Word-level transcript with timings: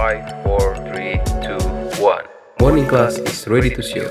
5, 0.00 0.48
4, 0.48 0.96
3, 0.96 1.20
2, 1.44 2.00
1. 2.00 2.24
Morning 2.64 2.88
class 2.88 3.20
is 3.20 3.44
ready 3.44 3.68
to 3.68 3.84
show. 3.84 4.08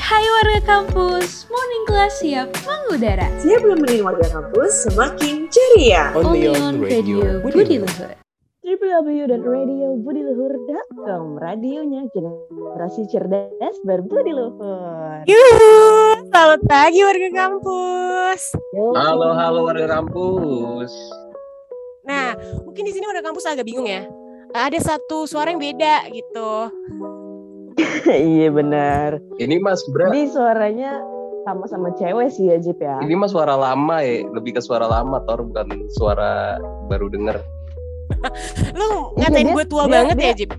Hai 0.00 0.24
warga 0.24 0.64
kampus, 0.64 1.44
morning 1.52 1.84
class 1.84 2.24
siap 2.24 2.48
mengudara. 2.64 3.28
Siap 3.36 3.60
nemenin 3.60 4.08
warga 4.08 4.24
kampus 4.24 4.88
semakin 4.88 5.44
ceria. 5.52 6.16
Only 6.16 6.48
on 6.48 6.80
Radio 6.80 7.44
Budi 7.44 7.76
Luhur. 7.76 8.16
www.radiobudiluhur.com 8.64 11.36
Radionya 11.36 12.08
generasi 12.16 13.04
cerdas 13.12 13.76
berbudi 13.84 14.32
luhur. 14.32 15.28
Yuhu, 15.28 15.76
selamat 16.32 16.64
pagi 16.64 17.04
warga 17.04 17.28
kampus. 17.36 18.56
Halo, 18.96 19.36
halo 19.36 19.68
warga 19.68 19.92
kampus. 19.92 20.88
Nah, 22.08 22.32
mungkin 22.64 22.88
di 22.88 22.96
sini 22.96 23.04
warga 23.04 23.20
kampus 23.20 23.44
agak 23.44 23.68
bingung 23.68 23.84
ya. 23.84 24.08
Ada 24.50 24.78
satu 24.80 25.24
suara 25.24 25.50
yang 25.50 25.60
beda 25.60 26.08
gitu. 26.08 26.50
iya 28.32 28.48
benar. 28.48 29.20
Ini 29.36 29.56
Mas 29.58 29.84
Bra, 29.86 30.08
Ini 30.08 30.28
suaranya 30.28 30.98
sama-sama 31.44 31.92
cewek 31.94 32.28
sih 32.28 32.46
ya 32.46 32.56
Jip 32.56 32.76
ya. 32.76 33.00
ini 33.00 33.14
Mas 33.14 33.32
suara 33.32 33.54
lama 33.54 34.00
ya, 34.00 34.20
lebih 34.28 34.52
ke 34.52 34.60
suara 34.60 34.84
lama 34.84 35.20
Tor, 35.22 35.40
bukan 35.42 35.68
suara 35.90 36.56
baru 36.86 37.08
denger. 37.08 37.40
Lu 38.78 39.12
Iya, 39.14 39.28
ngatain 39.28 39.48
gue 39.50 39.64
tua 39.64 39.84
dia- 39.84 39.92
banget 39.94 40.16
dia- 40.16 40.26
ya, 40.26 40.34
Jip? 40.34 40.50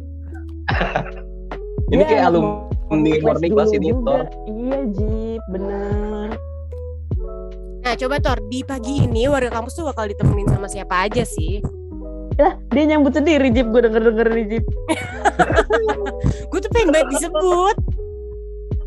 Ini 1.89 1.97
Dia 1.97 2.05
kayak 2.07 2.23
alumni 2.27 3.11
morning 3.19 3.51
class 3.51 3.71
ini. 3.71 3.89
Tor. 3.91 4.21
Iya 4.45 4.79
Jip, 4.91 5.41
benar. 5.49 6.29
Nah, 7.79 7.93
coba 7.95 8.15
Tor, 8.19 8.37
di 8.45 8.61
pagi 8.61 9.01
ini 9.01 9.25
warga 9.25 9.49
kampus 9.51 9.73
tuh 9.73 9.85
bakal 9.85 10.05
ditemenin 10.05 10.45
sama 10.47 10.65
siapa 10.65 11.05
aja 11.05 11.25
sih? 11.25 11.57
Lah, 12.39 12.55
dia 12.71 12.83
nyambut 12.87 13.11
sendiri 13.11 13.51
Jip, 13.51 13.67
gue 13.67 13.83
denger-denger 13.83 14.27
nih 14.31 14.45
Jip. 14.47 14.65
Gue 16.49 16.59
tuh 16.59 16.71
pengen 16.73 16.89
banget 16.95 17.07
disebut. 17.13 17.75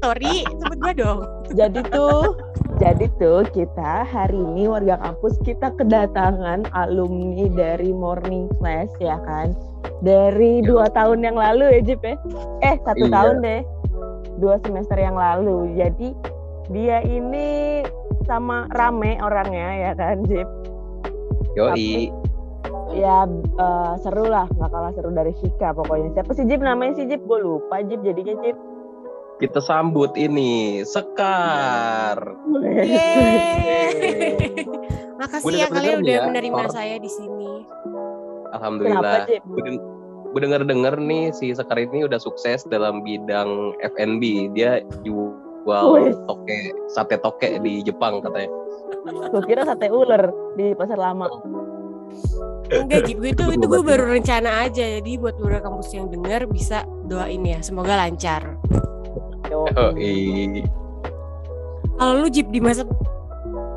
Tori, 0.03 0.43
sebut 0.59 0.79
gue 0.83 0.93
dong. 0.99 1.21
Jadi 1.55 1.81
tuh, 1.95 2.35
jadi 2.83 3.07
tuh 3.23 3.47
kita 3.55 4.03
hari 4.03 4.35
ini 4.35 4.67
warga 4.67 4.99
kampus 4.99 5.39
kita 5.47 5.71
kedatangan 5.79 6.67
alumni 6.75 7.47
dari 7.55 7.95
morning 7.95 8.51
class 8.59 8.91
ya 8.99 9.15
kan. 9.23 9.55
Dari 10.03 10.67
dua 10.67 10.91
tahun 10.91 11.23
yang 11.23 11.39
lalu 11.39 11.79
ya 11.79 11.81
Jip 11.87 12.03
ya. 12.03 12.19
Eh 12.67 12.75
satu 12.83 13.07
Iya. 13.07 13.15
tahun 13.15 13.35
deh. 13.47 13.61
Dua 14.43 14.57
semester 14.67 14.99
yang 14.99 15.15
lalu. 15.15 15.79
Jadi 15.79 16.09
dia 16.75 16.99
ini 17.07 17.81
sama 18.27 18.67
rame 18.75 19.23
orangnya 19.23 19.69
ya 19.79 19.93
kan 19.95 20.25
Jip. 20.27 20.49
Yoi. 21.55 22.11
Ya 22.93 23.25
eh, 23.33 23.93
seru 24.05 24.29
lah, 24.29 24.45
nggak 24.53 24.71
kalah 24.71 24.93
seru 24.93 25.11
dari 25.17 25.33
Shika 25.41 25.73
pokoknya. 25.73 26.13
Siapa 26.13 26.31
sih 26.37 26.45
Jip 26.45 26.61
namanya 26.61 27.01
sih 27.01 27.09
Jip? 27.09 27.25
Gue 27.25 27.41
lupa 27.41 27.81
Jip 27.81 28.05
jadinya 28.05 28.37
Jip. 28.45 28.57
Kita 29.41 29.65
sambut 29.65 30.13
ini 30.15 30.85
Sekar. 30.85 32.21
Makasih 35.19 35.45
Gua 35.45 35.53
ya 35.57 35.67
kalian 35.73 36.05
udah 36.05 36.15
ya, 36.15 36.23
menerima 36.29 36.63
Tor. 36.69 36.73
saya 36.77 36.97
di 37.01 37.11
sini. 37.11 37.65
Alhamdulillah. 38.53 39.01
Kenapa 39.01 39.29
Jip? 39.33 39.43
Gue 40.33 40.41
denger-denger 40.41 40.95
nih 41.01 41.25
si 41.33 41.53
Sekar 41.57 41.81
ini 41.81 42.05
udah 42.05 42.21
sukses 42.21 42.69
dalam 42.69 43.01
bidang 43.01 43.73
F&B. 43.81 44.53
Dia 44.53 44.85
jual 45.01 46.13
toke, 46.29 46.61
sate 46.93 47.17
toke 47.25 47.57
di 47.65 47.81
Jepang 47.81 48.21
katanya. 48.21 48.53
Gue 49.33 49.43
kira 49.49 49.65
sate 49.65 49.89
ular 49.89 50.29
di 50.61 50.77
pasar 50.77 51.01
lama. 51.01 51.29
Enggak, 52.73 53.01
Jip. 53.09 53.19
Itu, 53.21 53.45
Itu 53.53 53.67
gue 53.69 53.83
baru 53.85 54.05
rencana 54.09 54.65
aja. 54.65 54.85
Jadi 55.01 55.21
buat 55.21 55.37
warga 55.37 55.69
kampus 55.69 55.93
yang 55.93 56.09
denger 56.09 56.49
bisa 56.49 56.89
doain 57.07 57.45
ya. 57.45 57.61
Semoga 57.61 58.01
lancar. 58.01 58.57
Yoi. 59.53 60.65
Kalau 62.01 62.13
lu 62.25 62.29
Jip 62.33 62.49
di 62.49 62.59
masa 62.59 62.89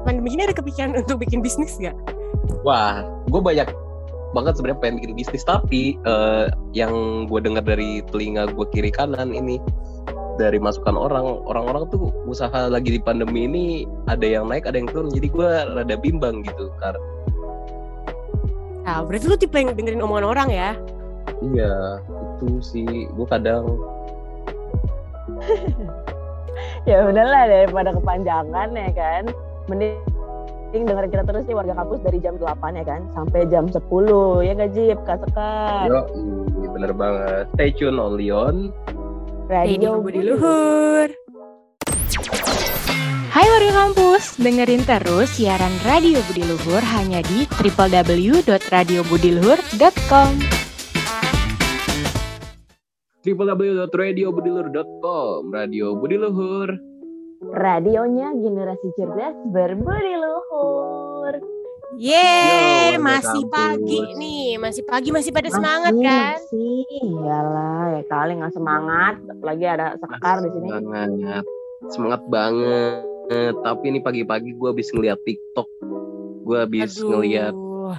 pandemi 0.07 0.37
ini 0.37 0.47
ada 0.47 0.55
kepikiran 0.55 0.95
untuk 1.03 1.19
bikin 1.21 1.43
bisnis 1.43 1.75
gak? 1.77 1.95
Wah, 2.63 3.03
gue 3.27 3.41
banyak 3.41 3.67
banget 4.35 4.59
sebenarnya 4.59 4.79
pengen 4.83 4.95
bikin 4.99 5.13
bisnis 5.15 5.47
tapi 5.47 5.95
eh, 5.95 6.51
yang 6.75 7.23
gue 7.31 7.39
dengar 7.39 7.63
dari 7.63 8.03
telinga 8.11 8.51
gue 8.51 8.67
kiri 8.67 8.91
kanan 8.91 9.31
ini 9.31 9.63
dari 10.35 10.59
masukan 10.59 10.99
orang 10.99 11.23
orang-orang 11.47 11.87
tuh 11.87 12.11
usaha 12.27 12.67
lagi 12.67 12.91
di 12.91 12.99
pandemi 12.99 13.47
ini 13.47 13.65
ada 14.11 14.27
yang 14.27 14.51
naik 14.51 14.67
ada 14.67 14.75
yang 14.75 14.91
turun 14.91 15.07
jadi 15.15 15.27
gue 15.31 15.49
rada 15.79 15.95
bimbang 15.95 16.43
gitu 16.43 16.67
karena 16.83 16.99
Nah, 18.85 19.01
berarti 19.01 19.25
lu 19.25 19.35
tipe 19.35 19.57
yang 19.57 19.73
dengerin 19.73 20.05
omongan 20.05 20.29
orang 20.29 20.49
ya? 20.53 20.71
iya 21.41 21.99
itu 22.37 22.61
sih. 22.61 23.09
Gue 23.11 23.27
kadang 23.27 23.65
ya 26.89 27.03
udahlah 27.09 27.43
daripada 27.49 27.89
kepanjangan 27.91 28.69
ya 28.71 28.89
kan. 28.93 29.23
Mending 29.65 30.85
dengerin 30.85 31.09
kita 31.09 31.23
terus 31.25 31.43
nih 31.49 31.57
warga 31.57 31.73
kampus 31.73 31.99
dari 32.05 32.21
jam 32.21 32.37
8 32.37 32.61
ya 32.77 32.85
kan 32.85 33.01
sampai 33.17 33.49
jam 33.49 33.65
10 33.65 33.79
ya 34.45 34.51
gak 34.53 34.71
Jip? 34.77 34.99
Kak 35.07 35.17
Sekar 35.25 35.89
yo 35.89 36.01
iya, 36.61 36.67
bener 36.69 36.91
banget. 36.93 37.45
Stay 37.57 37.73
tune 37.73 37.97
only 37.97 38.29
on 38.29 38.69
Radio 39.49 39.97
Budi 40.01 40.21
Luhur. 40.25 41.24
Kampus, 43.75 44.39
dengerin 44.39 44.87
terus 44.87 45.35
siaran 45.35 45.75
Radio 45.83 46.23
Budi 46.31 46.47
Luhur 46.47 46.79
hanya 46.95 47.19
di 47.27 47.43
www.radiobudiluhur.com. 47.59 50.29
www.radiobudilur.com 53.19 55.39
Radio 55.51 55.91
Budi 55.99 56.15
Luhur. 56.15 56.71
Radionya 57.51 58.31
generasi 58.39 58.95
cerdas 58.95 59.35
berbudi 59.51 60.23
luhur. 60.23 61.35
Yeay, 61.99 62.95
Yo, 62.95 63.03
masih 63.03 63.43
kampus. 63.43 63.59
pagi 63.59 63.99
nih, 64.15 64.55
masih 64.55 64.87
pagi, 64.87 65.11
masih 65.11 65.35
pada 65.35 65.51
semangat 65.51 65.91
kan? 65.99 66.39
masih. 66.39 67.11
Iyalah 67.11 67.99
ya 67.99 68.07
kali 68.07 68.39
nggak 68.39 68.55
semangat. 68.55 69.19
Lagi 69.43 69.67
ada 69.67 69.99
Sekar 69.99 70.47
di 70.47 70.49
sini. 70.55 70.71
Semangat, 70.71 71.43
semangat 71.91 72.23
banget. 72.31 73.14
Tapi 73.27 73.83
ini 73.89 73.99
pagi-pagi 73.99 74.53
gue 74.53 74.69
habis 74.69 74.89
ngeliat 74.93 75.19
TikTok. 75.23 75.67
Gue 76.45 76.57
habis 76.61 76.95
Aduh. 76.97 77.09
ngeliat. 77.17 77.53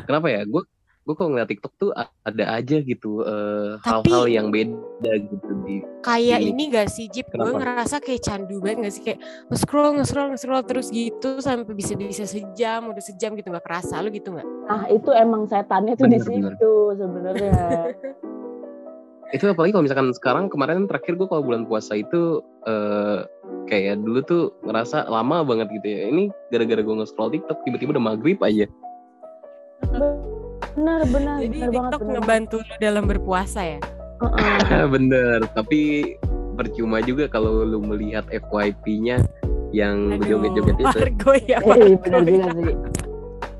Kenapa 0.06 0.26
ya? 0.30 0.42
Gue 0.46 0.62
gue 1.06 1.14
kok 1.14 1.30
ngeliat 1.30 1.46
TikTok 1.46 1.72
tuh 1.78 1.94
ada 1.94 2.44
aja 2.50 2.82
gitu 2.82 3.22
eh, 3.22 3.78
hal-hal 3.86 4.26
yang 4.26 4.50
beda 4.50 5.12
gitu 5.22 5.50
di. 5.62 5.78
Kayak 6.02 6.42
Ini. 6.42 6.50
ini 6.50 6.62
gak 6.74 6.90
sih, 6.90 7.06
Jip? 7.06 7.30
Gue 7.30 7.54
ngerasa 7.54 8.02
kayak 8.02 8.26
candu 8.26 8.58
banget 8.58 8.90
gak 8.90 8.94
sih? 8.94 9.02
Kayak 9.06 9.20
nge-scroll, 9.46 9.90
nge-scroll, 10.02 10.28
nge-scroll 10.34 10.62
terus 10.66 10.90
gitu 10.90 11.38
sampai 11.38 11.74
bisa-bisa 11.78 12.26
sejam, 12.26 12.90
udah 12.90 13.02
sejam 13.02 13.38
gitu 13.38 13.54
gak 13.54 13.62
kerasa. 13.62 14.02
Lu 14.02 14.10
gitu 14.10 14.34
gak? 14.34 14.46
ah 14.66 14.90
itu 14.90 15.14
emang 15.14 15.46
setannya 15.46 15.94
tuh 15.94 16.10
di 16.10 16.18
Bener, 16.18 16.26
bener. 16.26 16.52
situ 16.58 16.74
sebenarnya 16.98 17.54
Itu 19.34 19.50
apalagi 19.50 19.74
kalau 19.74 19.84
misalkan 19.84 20.14
sekarang 20.14 20.46
kemarin 20.46 20.86
terakhir 20.86 21.18
gue 21.18 21.26
kalau 21.26 21.42
bulan 21.42 21.66
puasa 21.66 21.98
itu 21.98 22.38
eh 22.62 23.26
kayak 23.66 23.98
dulu 24.06 24.22
tuh 24.22 24.42
ngerasa 24.62 25.10
lama 25.10 25.42
banget 25.42 25.66
gitu 25.82 25.86
ya. 25.86 26.00
Ini 26.14 26.24
gara-gara 26.54 26.82
gue 26.82 26.94
nge-scroll 27.02 27.34
TikTok 27.34 27.58
tiba-tiba 27.66 27.98
udah 27.98 28.04
maghrib 28.14 28.38
aja. 28.42 28.66
benar 30.76 31.04
benar 31.08 31.36
Jadi 31.40 31.56
benar 31.56 31.68
banget 31.68 31.74
TikTok 31.74 32.00
benar 32.00 32.14
ngebantu 32.20 32.56
lu 32.62 32.74
dalam 32.78 33.04
berpuasa 33.08 33.60
ya? 33.64 33.80
Heeh. 34.16 34.84
Bener, 34.94 35.38
tapi 35.52 35.80
percuma 36.56 37.04
juga 37.04 37.28
kalau 37.28 37.64
lu 37.64 37.84
melihat 37.84 38.24
FYP-nya 38.32 39.20
yang 39.76 40.16
joget-joget 40.24 40.76
itu. 40.80 40.86
Margo 40.88 41.32
ya, 41.44 41.58
Eh, 41.60 42.00
Margo 42.00 42.16
ya. 42.16 42.20
juga 42.24 42.50
sih. 42.56 42.76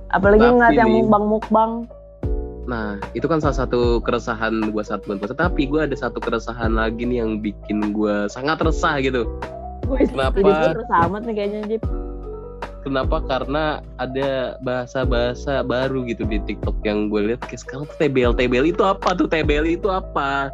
Apalagi 0.09 0.47
ngeliat 0.49 0.73
yang 0.73 0.91
mukbang-mukbang. 0.97 1.71
Nah, 2.67 2.99
itu 3.15 3.31
kan 3.31 3.39
salah 3.39 3.65
satu 3.65 4.03
keresahan 4.03 4.75
gue 4.75 4.83
saat 4.83 5.07
bulan 5.07 5.23
puasa. 5.23 5.39
Tapi 5.39 5.71
gue 5.71 5.81
ada 5.87 5.97
satu 5.97 6.19
keresahan 6.19 6.75
lagi 6.75 7.07
nih 7.07 7.23
yang 7.23 7.39
bikin 7.39 7.95
gue 7.95 8.27
sangat 8.27 8.59
resah 8.59 8.99
gitu. 8.99 9.27
Wih, 9.87 10.03
Kenapa? 10.11 10.35
Ini 10.43 10.51
tuh 10.51 10.71
terus 10.83 10.91
amat 11.07 11.23
nih 11.31 11.35
kayaknya 11.39 11.61
Jip. 11.71 11.83
Kenapa? 12.83 13.19
Karena 13.27 13.83
ada 13.99 14.59
bahasa-bahasa 14.63 15.63
baru 15.67 16.07
gitu 16.07 16.27
di 16.27 16.39
TikTok 16.43 16.79
yang 16.87 17.11
gue 17.11 17.35
lihat 17.35 17.43
kayak 17.47 17.63
sekarang 17.63 17.87
tuh 17.87 17.97
TBL. 17.99 18.35
TBL 18.35 18.67
itu 18.75 18.83
apa 18.83 19.15
tuh? 19.15 19.27
TBL 19.31 19.67
itu 19.79 19.87
apa? 19.91 20.51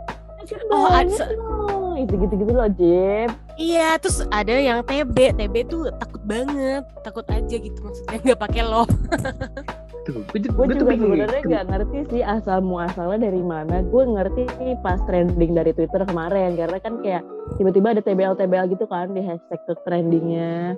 Oh, 0.68 0.88
ada 0.88 1.32
loh. 1.32 1.96
Itu 1.96 2.16
gitu-gitu 2.16 2.52
loh 2.52 2.68
Jip. 2.76 3.32
Iya, 3.56 4.00
terus 4.00 4.24
ada 4.32 4.52
yang 4.52 4.84
TB. 4.84 5.36
TB 5.36 5.54
tuh 5.68 5.92
takut 5.96 6.22
banget, 6.24 6.84
takut 7.04 7.24
aja 7.28 7.56
gitu 7.56 7.78
maksudnya 7.84 8.20
nggak 8.20 8.40
pakai 8.40 8.62
lo. 8.64 8.84
Tuh, 10.02 10.18
gue, 10.34 10.38
juga 10.42 10.98
sebenarnya 10.98 11.42
nggak 11.46 11.66
ngerti 11.70 11.98
sih 12.10 12.22
asal 12.26 12.58
muasalnya 12.58 13.30
dari 13.30 13.38
mana. 13.38 13.86
Gue 13.86 14.02
ngerti 14.02 14.50
nih 14.58 14.74
pas 14.82 14.98
trending 15.06 15.54
dari 15.54 15.70
Twitter 15.70 16.02
kemarin 16.02 16.58
karena 16.58 16.78
kan 16.82 16.98
kayak 17.06 17.22
tiba-tiba 17.54 17.94
ada 17.94 18.02
TBL 18.02 18.34
TBL 18.34 18.66
gitu 18.74 18.84
kan 18.90 19.14
di 19.14 19.22
hashtag 19.22 19.62
tuh 19.70 19.78
trendingnya. 19.86 20.74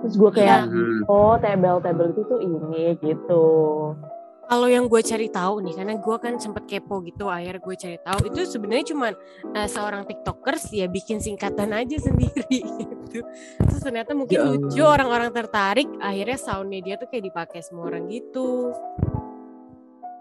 Terus 0.00 0.14
gue 0.16 0.30
kayak 0.32 0.72
Hmm. 0.72 1.04
oh 1.12 1.36
TBL 1.36 1.84
TBL 1.84 2.10
itu 2.16 2.22
tuh 2.24 2.40
ini 2.40 2.96
gitu. 3.04 3.46
Kalau 4.46 4.70
yang 4.70 4.86
gue 4.86 5.02
cari 5.02 5.26
tahu 5.26 5.58
nih, 5.58 5.74
karena 5.74 5.94
gue 5.98 6.16
kan 6.22 6.38
sempet 6.38 6.70
kepo 6.70 7.02
gitu, 7.02 7.26
akhirnya 7.26 7.58
gue 7.58 7.74
cari 7.74 7.98
tahu 7.98 8.30
itu 8.30 8.46
sebenarnya 8.46 8.86
cuman 8.94 9.12
eh, 9.52 9.66
seorang 9.66 10.06
tiktokers 10.06 10.70
ya 10.70 10.86
bikin 10.86 11.18
singkatan 11.18 11.74
aja 11.74 11.98
sendiri 12.06 12.62
gitu. 12.62 13.26
Terus 13.58 13.82
ternyata 13.82 14.14
mungkin 14.14 14.38
Ya 14.38 14.46
lucu 14.46 14.82
orang-orang 14.86 15.34
tertarik, 15.34 15.90
akhirnya 15.98 16.38
soundnya 16.38 16.78
dia 16.78 16.94
tuh 16.94 17.10
kayak 17.10 17.26
dipakai 17.26 17.58
semua 17.58 17.90
orang 17.90 18.06
gitu. 18.06 18.70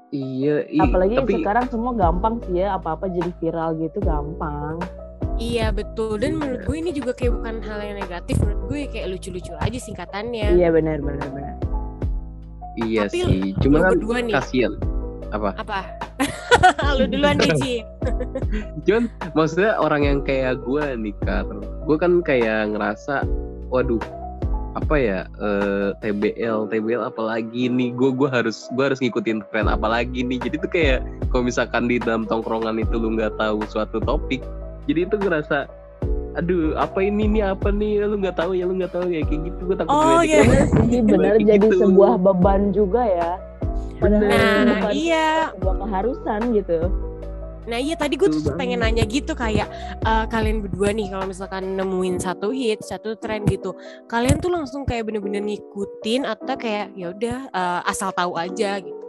Iya, 0.10 0.66
i- 0.74 0.82
Apalagi 0.82 1.16
tapi 1.22 1.34
sekarang 1.38 1.66
semua 1.70 1.94
gampang 1.94 2.42
sih 2.50 2.66
ya, 2.66 2.74
apa-apa 2.74 3.06
jadi 3.06 3.30
viral 3.38 3.78
gitu 3.78 4.02
gampang. 4.02 4.82
Iya 5.36 5.70
betul, 5.70 6.18
dan 6.18 6.40
menurut 6.40 6.64
gue 6.64 6.78
ini 6.80 6.92
juga 6.96 7.12
kayak 7.14 7.36
bukan 7.36 7.60
hal 7.62 7.78
yang 7.84 8.00
negatif, 8.00 8.40
menurut 8.42 8.74
gue 8.74 8.80
kayak 8.90 9.08
lucu-lucu 9.12 9.54
aja 9.54 9.78
singkatannya. 9.78 10.56
Iya 10.56 10.74
benar 10.74 10.98
benar 11.04 11.30
benar. 11.30 11.54
Iya 12.80 13.08
Tapi 13.08 13.20
sih. 13.24 13.42
Cuma 13.64 13.84
kan 13.84 13.96
berdua 13.96 14.18
nih. 14.24 14.34
kasihan. 14.36 14.74
Apa? 15.34 15.52
Apa? 15.60 15.80
Lu 16.98 17.06
duluan 17.10 17.36
deh, 17.40 17.52
Ji. 17.60 17.84
Cuman 18.88 19.12
maksudnya 19.36 19.76
orang 19.76 20.08
yang 20.08 20.20
kayak 20.24 20.64
gue 20.64 20.84
nih 20.96 21.16
Kar, 21.28 21.44
gue 21.60 21.98
kan 22.00 22.24
kayak 22.24 22.72
ngerasa, 22.72 23.28
waduh, 23.68 24.00
apa 24.76 24.96
ya 24.96 25.20
eh, 25.40 25.90
TBL, 26.04 26.72
TBL 26.72 27.04
apalagi 27.04 27.68
nih, 27.68 27.92
gue 27.96 28.12
gue 28.16 28.30
harus 28.32 28.72
gue 28.76 28.84
harus 28.92 29.00
ngikutin 29.04 29.44
tren 29.52 29.68
apalagi 29.68 30.24
nih. 30.24 30.40
Jadi 30.40 30.56
tuh 30.64 30.72
kayak 30.72 31.00
kalau 31.32 31.44
misalkan 31.48 31.92
di 31.92 32.00
dalam 32.00 32.24
tongkrongan 32.24 32.80
itu 32.80 32.96
lu 32.96 33.20
nggak 33.20 33.36
tahu 33.36 33.64
suatu 33.68 34.00
topik, 34.04 34.40
jadi 34.88 35.10
itu 35.10 35.16
ngerasa, 35.20 35.68
aduh 36.36 36.76
apa 36.76 37.00
ini 37.00 37.24
nih 37.30 37.44
apa 37.48 37.68
nih 37.70 38.04
lu 38.04 38.20
nggak 38.20 38.36
tahu 38.36 38.52
ya 38.52 38.64
lu 38.64 38.76
nggak 38.76 38.92
tahu 38.92 39.08
ya 39.08 39.24
kayak 39.24 39.42
gitu 39.46 39.60
gue 39.64 39.76
takut 39.76 39.92
Oh, 39.92 40.20
iya. 40.20 40.44
orang. 40.44 41.08
Benar 41.08 41.34
jadi 41.38 41.58
gitu. 41.62 41.76
sebuah 41.82 42.14
beban 42.18 42.62
juga 42.70 43.02
ya. 43.04 43.32
Padahal 43.96 44.22
itu 44.22 44.36
Nah, 44.36 44.64
bukan 44.76 44.92
iya. 44.92 45.28
sebuah 45.52 45.76
keharusan 45.80 46.42
gitu. 46.54 46.80
Nah 47.66 47.80
iya 47.80 47.96
tadi 47.96 48.14
gue 48.14 48.30
tuh 48.30 48.54
pengen 48.54 48.78
nanya 48.80 49.02
gitu 49.04 49.34
kayak 49.34 49.66
eh, 49.98 50.26
kalian 50.28 50.62
berdua 50.62 50.92
nih 50.92 51.10
kalau 51.10 51.26
misalkan 51.26 51.74
nemuin 51.74 52.20
satu 52.20 52.52
hit, 52.52 52.84
satu 52.84 53.16
tren 53.16 53.42
gitu, 53.44 53.74
kalian 54.06 54.38
tuh 54.38 54.52
langsung 54.52 54.84
kayak 54.84 55.08
bener-bener 55.08 55.42
ngikutin 55.42 56.28
atau 56.28 56.54
kayak 56.54 56.94
ya 56.94 57.10
udah 57.10 57.38
eh, 57.48 57.82
asal 57.86 58.12
tahu 58.12 58.36
aja 58.36 58.78
gitu. 58.78 59.02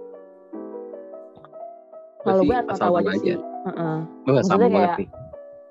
Kalau 2.23 2.43
gue 2.43 2.57
asal 2.57 2.77
tahu 2.81 2.95
aja 2.97 3.11
aja. 3.13 3.19
sih. 3.21 3.37
Heeh. 3.67 3.99
Gue 4.25 4.31
nggak 4.33 4.47
sama 4.47 4.59
banget 4.63 4.73
kayak- 4.73 4.99
nih. 4.99 5.09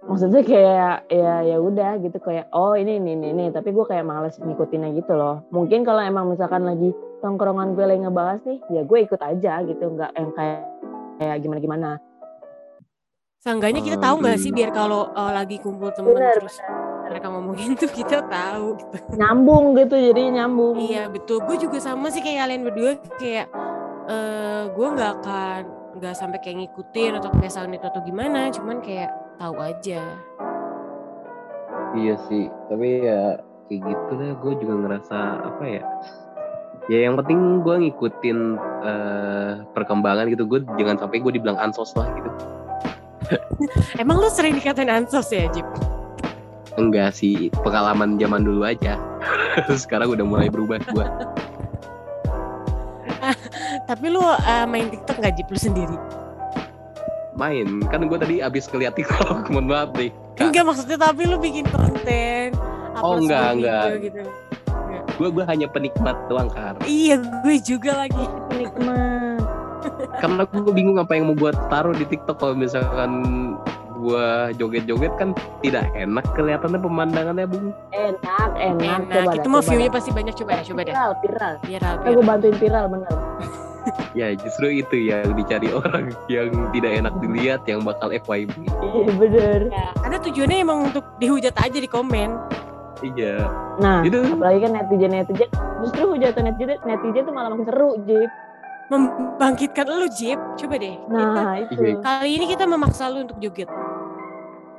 Maksudnya 0.05 0.45
kayak 0.45 1.09
ya 1.09 1.41
ya 1.41 1.57
udah 1.57 1.97
gitu 1.97 2.21
kayak 2.21 2.53
oh 2.53 2.77
ini 2.77 3.01
ini 3.01 3.17
ini, 3.17 3.27
ini. 3.33 3.45
tapi 3.49 3.73
gue 3.73 3.85
kayak 3.89 4.05
males 4.05 4.37
ngikutinnya 4.37 4.93
gitu 5.01 5.17
loh. 5.17 5.41
Mungkin 5.49 5.81
kalau 5.81 5.97
emang 5.97 6.29
misalkan 6.29 6.61
lagi 6.61 6.93
tongkrongan 7.25 7.73
gue 7.73 7.85
lagi 7.89 8.01
ngebahas 8.05 8.41
nih, 8.45 8.59
ya 8.69 8.81
gue 8.85 8.99
ikut 9.01 9.17
aja 9.17 9.65
gitu, 9.65 9.81
nggak 9.81 10.11
yang 10.13 10.31
kayak 10.37 10.61
kayak 11.17 11.37
gimana 11.41 11.59
gimana. 11.59 11.89
Seenggaknya 13.41 13.81
kita 13.81 13.97
tahu 13.97 14.15
nggak 14.21 14.37
sih 14.37 14.53
biar 14.53 14.69
kalau 14.69 15.09
eh, 15.09 15.31
lagi 15.33 15.57
kumpul 15.57 15.89
temen 15.89 16.13
Bener, 16.13 16.37
terus 16.37 16.61
mereka 17.09 17.25
ngomongin 17.33 17.73
tuh 17.73 17.89
kita 17.89 18.29
tahu 18.29 18.77
gitu. 18.77 18.97
Nyambung 19.17 19.73
gitu 19.73 19.97
jadi 19.97 20.21
nyambung. 20.37 20.85
Iya 20.85 21.09
betul, 21.09 21.41
gue 21.49 21.57
juga 21.57 21.81
sama 21.81 22.13
sih 22.13 22.21
kayak 22.21 22.45
kalian 22.45 22.61
berdua 22.61 22.91
kayak 23.17 23.49
eh 24.05 24.63
gue 24.69 24.87
nggak 24.93 25.11
akan 25.17 25.61
nggak 25.97 26.13
sampai 26.13 26.37
kayak 26.45 26.61
ngikutin 26.61 27.17
atau 27.17 27.33
kayak 27.33 27.49
sound 27.49 27.73
itu 27.73 27.85
atau 27.89 28.05
gimana, 28.05 28.53
cuman 28.53 28.85
kayak 28.85 29.24
tahu 29.39 29.55
aja. 29.59 30.01
Iya 31.95 32.15
sih, 32.27 32.51
tapi 32.67 33.07
ya 33.07 33.39
kayak 33.71 33.81
gitu 33.87 34.11
lah. 34.19 34.31
Gue 34.43 34.53
juga 34.59 34.73
ngerasa 34.83 35.17
apa 35.47 35.63
ya? 35.63 35.83
Ya 36.85 37.09
yang 37.09 37.17
penting 37.17 37.65
gue 37.65 37.75
ngikutin 37.87 38.39
eh, 38.83 39.51
perkembangan 39.71 40.27
gitu. 40.29 40.43
Gue 40.43 40.59
jangan 40.75 40.99
sampai 40.99 41.23
gue 41.23 41.31
dibilang 41.39 41.57
ansos 41.57 41.95
lah 41.95 42.07
gitu. 42.13 42.29
Emang 44.01 44.21
lu 44.21 44.29
sering 44.29 44.53
dikatain 44.59 44.91
ansos 44.91 45.31
ya, 45.31 45.49
Jip? 45.49 45.65
Enggak 46.75 47.15
sih, 47.15 47.47
pengalaman 47.63 48.19
zaman 48.19 48.43
dulu 48.43 48.67
aja. 48.67 48.99
Sekarang 49.81 50.11
udah 50.11 50.25
mulai 50.27 50.51
berubah 50.51 50.83
gue. 50.83 51.07
Tapi 53.89 54.05
lu 54.11 54.21
eh, 54.21 54.65
main 54.67 54.91
TikTok 54.91 55.17
nggak 55.23 55.33
Jip 55.39 55.47
lu 55.47 55.59
sendiri? 55.59 55.97
Main, 57.35 57.83
kan 57.91 57.99
gue 58.07 58.15
tadi 58.15 58.35
abis 58.39 58.71
ngeliat 58.71 58.95
TikTok, 58.95 59.47
mohon 59.51 59.67
maaf 59.67 59.91
nih. 59.99 60.07
Kak. 60.39 60.51
Enggak 60.51 60.63
maksudnya 60.71 60.97
tapi 60.99 61.21
lu 61.27 61.35
bikin 61.35 61.67
konten. 61.67 62.55
Oh, 63.03 63.19
enggak, 63.19 63.59
enggak. 63.59 63.83
Gitu. 63.99 64.23
Gue 65.19 65.29
gue 65.31 65.43
hanya 65.47 65.67
penikmat 65.67 66.15
doang 66.31 66.47
kan. 66.47 66.79
Iya, 66.87 67.19
gue 67.43 67.55
juga 67.59 68.07
lagi. 68.07 68.25
Nikmat. 68.55 69.43
Karena 70.23 70.47
gue 70.47 70.73
bingung 70.75 70.95
apa 70.95 71.11
yang 71.15 71.27
mau 71.31 71.35
gue 71.35 71.51
taruh 71.67 71.91
di 71.91 72.07
TikTok 72.07 72.39
kalau 72.39 72.55
misalkan 72.55 73.11
gue 73.95 74.27
joget-joget 74.59 75.13
kan 75.19 75.31
tidak 75.59 75.87
enak 75.95 76.25
kelihatannya 76.35 76.79
pemandangannya 76.79 77.47
bung. 77.51 77.75
Enak, 77.91 78.49
enak. 78.55 78.99
Enak. 79.11 79.23
Coba 79.23 79.31
Itu 79.35 79.47
mau 79.51 79.61
view-nya 79.63 79.91
pasti 79.91 80.11
banyak 80.15 80.35
coba 80.39 80.51
deh, 80.59 80.65
coba 80.71 80.81
deh. 80.87 80.93
Viral, 80.95 81.11
viral. 81.19 81.53
Viral, 81.63 81.95
viral. 81.99 82.15
gue 82.15 82.23
bantuin 82.23 82.55
viral 82.59 82.85
bener. 82.91 83.24
Ya 84.19 84.31
justru 84.33 84.71
itu 84.71 85.11
yang 85.11 85.35
dicari 85.35 85.67
orang 85.69 86.15
yang 86.31 86.47
tidak 86.71 86.91
enak 87.03 87.13
dilihat 87.19 87.61
yang 87.67 87.83
bakal 87.83 88.09
FYP. 88.09 88.53
Iya 88.63 89.11
bener. 89.19 89.59
Ya, 89.67 89.87
karena 89.99 90.17
tujuannya 90.23 90.57
emang 90.63 90.79
untuk 90.91 91.05
dihujat 91.19 91.55
aja 91.59 91.77
di 91.77 91.89
komen. 91.89 92.31
Iya. 93.03 93.43
Nah, 93.83 94.07
Itu 94.07 94.23
apalagi 94.23 94.63
kan 94.63 94.71
netizen 94.71 95.11
netizen 95.11 95.49
justru 95.83 96.15
hujatan 96.15 96.47
netizen 96.47 96.79
netizen 96.87 97.21
tuh 97.27 97.33
malah 97.35 97.51
makin 97.51 97.67
seru 97.67 97.99
Jip. 98.07 98.31
Membangkitkan 98.85 99.85
lu, 99.89 100.07
Jip. 100.13 100.39
Coba 100.55 100.75
deh. 100.77 100.95
Kita, 100.95 101.11
Nah 101.11 101.53
itu. 101.59 101.73
Iya. 101.75 101.95
kali 101.99 102.29
ini 102.39 102.45
kita 102.47 102.63
memaksa 102.69 103.11
lu 103.11 103.27
untuk 103.27 103.37
joget. 103.43 103.67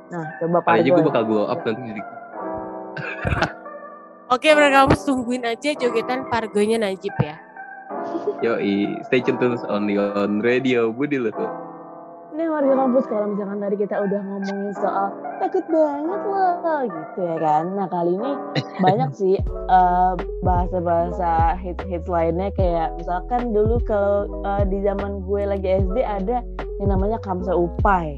Nah 0.09 0.25
coba 0.41 0.59
kali 0.65 0.81
aja 0.81 0.89
gue 0.95 1.03
bakal 1.05 1.23
blow 1.27 1.45
up 1.45 1.61
nanti 1.61 2.01
Oke, 4.27 4.51
mereka 4.51 4.83
kamu 4.83 4.95
tungguin 5.07 5.43
aja 5.47 5.71
jogetan 5.71 6.27
Pargonya 6.27 6.75
Najib 6.75 7.15
ya. 7.23 7.46
Yoi, 8.39 9.01
stay 9.05 9.19
tune 9.19 9.37
terus 9.37 9.63
on 9.65 9.85
the 9.85 9.97
on 9.97 10.39
radio 10.39 10.93
Budi 10.93 11.17
lo 11.17 11.31
tuh. 11.31 11.49
Ini 12.37 12.53
warga 12.53 12.69
kampus 12.77 13.09
kalau 13.09 13.33
misalkan 13.33 13.57
tadi 13.57 13.75
kita 13.81 13.97
udah 13.97 14.21
ngomongin 14.21 14.69
soal 14.77 15.09
takut 15.41 15.65
banget 15.73 16.21
loh 16.21 16.81
gitu 16.85 17.19
ya 17.25 17.37
kan. 17.41 17.63
Nah 17.73 17.89
kali 17.89 18.13
ini 18.13 18.31
banyak 18.85 19.09
sih 19.17 19.35
eh, 19.41 20.11
bahasa-bahasa 20.45 21.57
hits-hits 21.57 22.05
lainnya 22.05 22.53
kayak 22.53 22.93
misalkan 23.01 23.57
dulu 23.57 23.81
kalau 23.89 24.29
eh, 24.45 24.63
di 24.69 24.85
zaman 24.85 25.25
gue 25.25 25.49
lagi 25.49 25.81
SD 25.81 25.97
ada 26.05 26.45
yang 26.77 26.89
namanya 26.93 27.17
Kamsa 27.25 27.57
Upai. 27.57 28.13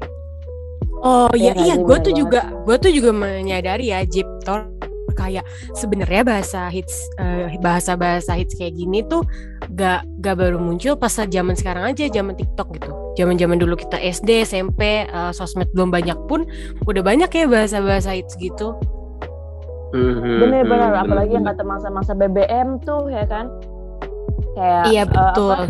Oh 1.00 1.32
iya 1.32 1.56
Iya 1.56 1.64
iya, 1.64 1.74
sih, 1.80 1.88
gue 1.88 1.96
tuh 2.04 2.12
banget. 2.12 2.20
juga 2.20 2.40
gue 2.68 2.76
tuh 2.76 2.92
juga 2.92 3.10
menyadari 3.16 3.88
ya 3.88 4.04
Jip 4.04 4.28
Tor 4.44 4.68
kayak 5.30 5.46
sebenarnya 5.78 6.26
bahasa 6.26 6.66
hits 6.66 7.06
eh, 7.22 7.54
bahasa-bahasa 7.62 8.34
hits 8.34 8.58
kayak 8.58 8.74
gini 8.74 9.06
tuh 9.06 9.22
gak 9.78 10.02
gak 10.18 10.34
baru 10.34 10.58
muncul 10.58 10.98
pas 10.98 11.14
zaman 11.14 11.54
sekarang 11.54 11.86
aja 11.86 12.10
zaman 12.10 12.34
TikTok 12.34 12.74
gitu. 12.74 12.90
Zaman-zaman 13.14 13.62
dulu 13.62 13.78
kita 13.78 14.02
SD, 14.02 14.42
SMP, 14.42 15.06
eh, 15.06 15.32
sosmed 15.32 15.70
belum 15.70 15.94
banyak 15.94 16.18
pun 16.26 16.42
udah 16.90 17.02
banyak 17.06 17.30
ya 17.30 17.46
bahasa-bahasa 17.46 18.18
hits 18.18 18.34
gitu. 18.34 18.74
Bener-bener 19.94 20.90
Hmm, 20.94 21.02
apalagi 21.06 21.32
yang 21.34 21.46
kata 21.46 21.62
masa-masa 21.66 22.12
BBM 22.14 22.82
tuh 22.82 23.10
ya 23.10 23.26
kan. 23.26 23.50
Kayak 24.54 24.82
iya 24.90 25.02
eh, 25.02 25.06
betul. 25.06 25.54
apa, 25.54 25.66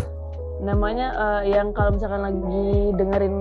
namanya 0.61 1.07
eh, 1.13 1.57
yang 1.57 1.73
kalau 1.73 1.93
misalkan 1.97 2.21
lagi 2.21 2.93
dengerin 2.97 3.35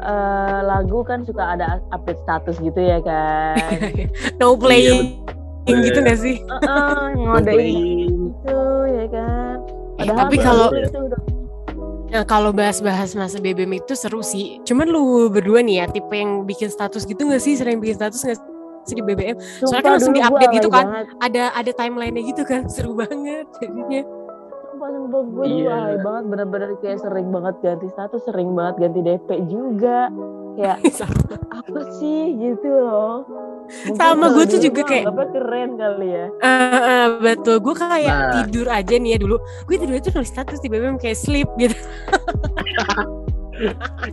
eh, 0.00 0.60
lagu 0.62 1.02
kan 1.02 1.22
suka 1.22 1.56
ada 1.56 1.78
update 1.90 2.20
status 2.22 2.56
gitu 2.58 2.78
ya 2.78 2.98
kan. 3.00 3.56
no 4.40 4.54
playing 4.54 5.22
betul. 5.66 5.82
gitu 5.82 5.98
gak 6.00 6.18
sih? 6.18 6.36
Heeh, 6.42 7.02
ngodein 7.20 8.30
gitu 8.30 8.58
ya 8.86 9.06
kan. 9.08 9.56
Padahal 9.96 10.18
tapi 10.22 10.36
belum 10.36 10.46
kalau- 10.46 10.72
tentu 10.72 10.88
itu 10.90 11.00
udah 11.10 11.20
Nah 12.06 12.22
kalau 12.22 12.54
bahas-bahas 12.54 13.18
masa 13.18 13.42
BBM 13.42 13.82
itu 13.82 13.98
seru 13.98 14.22
sih. 14.22 14.62
Cuman 14.62 14.86
lu 14.86 15.26
berdua 15.26 15.58
nih 15.58 15.82
ya 15.82 15.86
tipe 15.90 16.14
yang 16.14 16.46
bikin 16.46 16.70
status 16.70 17.02
gitu 17.02 17.26
gak 17.26 17.42
sih? 17.42 17.58
Sering 17.58 17.82
bikin 17.82 17.98
status 17.98 18.22
gak 18.22 18.38
sih 18.86 18.94
di 18.94 19.02
BBM? 19.02 19.34
Soalnya 19.58 19.82
kan 19.82 19.92
langsung 19.98 20.14
di-update 20.14 20.54
gitu 20.54 20.70
kan. 20.70 20.86
banget. 20.86 21.06
Ada 21.18 21.44
ada 21.58 21.70
timelinenya 21.74 22.22
gitu 22.30 22.46
kan. 22.46 22.62
Seru 22.72 22.94
banget 22.94 23.50
jadinya. 23.58 24.06
Sumpah 24.76 24.92
sumpah 24.92 25.22
gue 25.24 25.44
dulu 25.48 25.64
Iya. 25.64 25.72
alay 25.72 25.98
banget 26.04 26.24
bener-bener 26.28 26.70
kayak 26.76 27.00
sering 27.00 27.32
banget 27.32 27.54
ganti 27.64 27.88
status, 27.88 28.20
sering 28.28 28.52
banget 28.52 28.74
ganti 28.76 29.00
DP 29.00 29.28
juga. 29.48 30.12
Kayak 30.52 30.76
apa 31.64 31.80
sih 31.96 32.36
gitu 32.36 32.68
loh. 32.68 33.24
Mungkin 33.88 33.96
Sama, 33.96 34.36
gue 34.36 34.44
tuh 34.44 34.60
juga 34.60 34.84
kayak- 34.84 35.08
anggapnya 35.08 35.28
keren 35.32 35.70
kali 35.80 36.08
ya. 36.12 36.26
Eh, 36.28 36.76
eh, 36.76 37.06
betul. 37.16 37.56
Gue 37.64 37.72
kayak 37.72 38.12
Nah. 38.12 38.32
tidur 38.36 38.68
aja 38.68 38.94
nih 38.94 39.10
ya 39.16 39.18
dulu. 39.18 39.36
Gue 39.64 39.76
tidur 39.80 39.96
aja 39.96 40.12
nulis 40.12 40.28
status 40.28 40.60
di 40.60 40.68
BBM 40.68 41.00
kayak 41.00 41.16
sleep 41.16 41.48
gitu. 41.56 41.72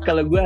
Kalau 0.07 0.23
gue 0.23 0.45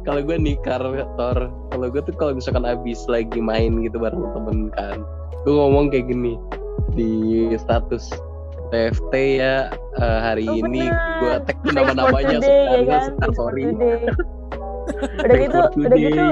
kalau 0.00 0.24
gue 0.24 0.36
nikar 0.40 0.80
Tor, 1.20 1.52
kalau 1.68 1.86
gue 1.92 2.00
tuh 2.00 2.16
kalau 2.16 2.32
misalkan 2.32 2.64
abis 2.64 3.04
lagi 3.04 3.36
main 3.36 3.76
gitu 3.84 4.00
bareng 4.00 4.24
temen 4.32 4.72
kan, 4.72 5.04
gue 5.44 5.52
ngomong 5.52 5.92
kayak 5.92 6.08
gini 6.08 6.40
di 6.90 7.46
status. 7.54 8.10
TFT 8.70 9.14
ya 9.42 9.68
eh, 9.98 10.18
hari 10.22 10.46
Oh, 10.46 10.56
ini 10.62 10.86
gue 10.90 11.34
tag 11.44 11.58
nama-namanya 11.66 12.38
ya 12.38 12.40
sekarang 12.40 12.86
kan? 12.86 13.30
Sorry 13.34 13.62
udah 13.70 15.36
gitu, 15.38 15.60
udah 15.86 15.98
gitu. 15.98 16.26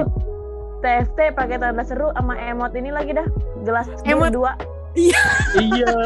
TFT 0.79 1.19
pakai 1.35 1.57
tanda 1.59 1.83
seru 1.83 2.15
sama 2.15 2.39
emot 2.39 2.71
ini 2.79 2.95
lagi 2.95 3.11
dah. 3.15 3.27
Gelas 3.67 3.91
Emot. 4.07 4.31
dua. 4.31 4.55
iya 4.99 5.23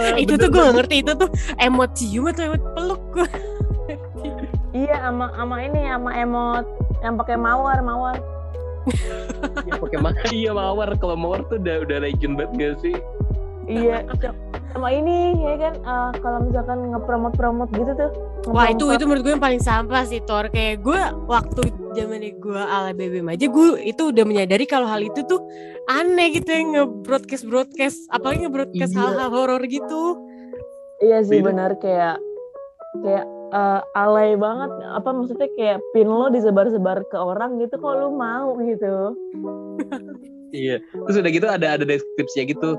itu 0.23 0.37
tuh 0.37 0.49
gue 0.53 0.65
ngerti 0.75 1.07
itu 1.07 1.13
tuh 1.17 1.31
emot 1.61 1.91
cium 1.97 2.29
atau 2.29 2.43
emot 2.53 2.63
peluk 2.77 3.03
gue. 3.13 3.29
Iya, 4.73 5.05
sama 5.05 5.29
sama 5.37 5.57
ini 5.61 5.85
sama 5.85 6.11
emot 6.17 6.65
yang 7.05 7.15
pakai 7.21 7.37
mawar, 7.37 7.79
mawar. 7.85 8.17
Iya, 9.63 9.79
pakai 9.79 9.99
mawar 10.01 10.27
iya 10.35 10.51
mawar 10.51 10.89
kalau 10.99 11.15
mawar 11.15 11.41
tuh 11.47 11.61
udah 11.63 11.87
udah 11.87 11.99
legend 12.03 12.35
banget 12.35 12.53
gak 12.59 12.75
sih 12.83 12.97
iya. 13.71 14.03
Sama 14.73 14.89
ini 14.89 15.17
ya 15.39 15.55
kan 15.57 15.75
eh, 15.77 16.11
kalau 16.19 16.39
misalkan 16.43 16.91
ngepromot-promot 16.91 17.69
gitu 17.71 17.93
tuh. 17.95 18.11
Wah 18.49 18.67
itu 18.67 18.83
ngepromot- 18.83 18.95
itu 18.95 19.05
menurut 19.05 19.23
gue 19.23 19.33
yang 19.33 19.45
paling 19.45 19.61
sampah 19.61 20.03
sih 20.03 20.19
Tor 20.21 20.49
Kayak 20.49 20.83
gue 20.83 21.01
waktu 21.25 21.61
zamannya 21.93 22.35
gue 22.35 22.59
ala 22.59 22.91
BBM 22.91 23.29
aja 23.29 23.47
Gue 23.47 23.79
itu 23.81 24.11
udah 24.11 24.25
menyadari 24.25 24.65
kalau 24.65 24.85
hal 24.85 24.99
itu 24.99 25.23
tuh 25.23 25.39
aneh 25.87 26.33
gitu 26.33 26.49
ya 26.49 26.61
Nge-broadcast 26.65 27.45
broadcast 27.45 27.99
Apalagi 28.09 28.43
nge-broadcast 28.43 28.93
Iya. 28.93 29.01
hal-hal 29.01 29.31
horor 29.31 29.63
gitu 29.63 30.19
Iya 30.99 31.23
sih 31.23 31.39
benar 31.39 31.79
kayak 31.79 32.19
kayak 32.99 33.25
eh, 33.53 33.81
alay 33.95 34.35
banget. 34.35 34.71
Apa 34.89 35.11
maksudnya 35.11 35.47
kayak 35.53 35.79
pin 35.93 36.07
lo 36.07 36.27
disebar-sebar 36.27 37.05
ke 37.05 37.17
orang 37.17 37.59
gitu 37.59 37.75
kok 37.75 37.95
lu 37.95 38.11
mau 38.11 38.59
gitu. 38.59 39.15
iya 40.53 40.77
terus 40.79 41.17
udah 41.17 41.31
gitu 41.31 41.47
ada 41.47 41.67
ada 41.73 41.85
deskripsinya 41.85 42.45
gitu 42.47 42.71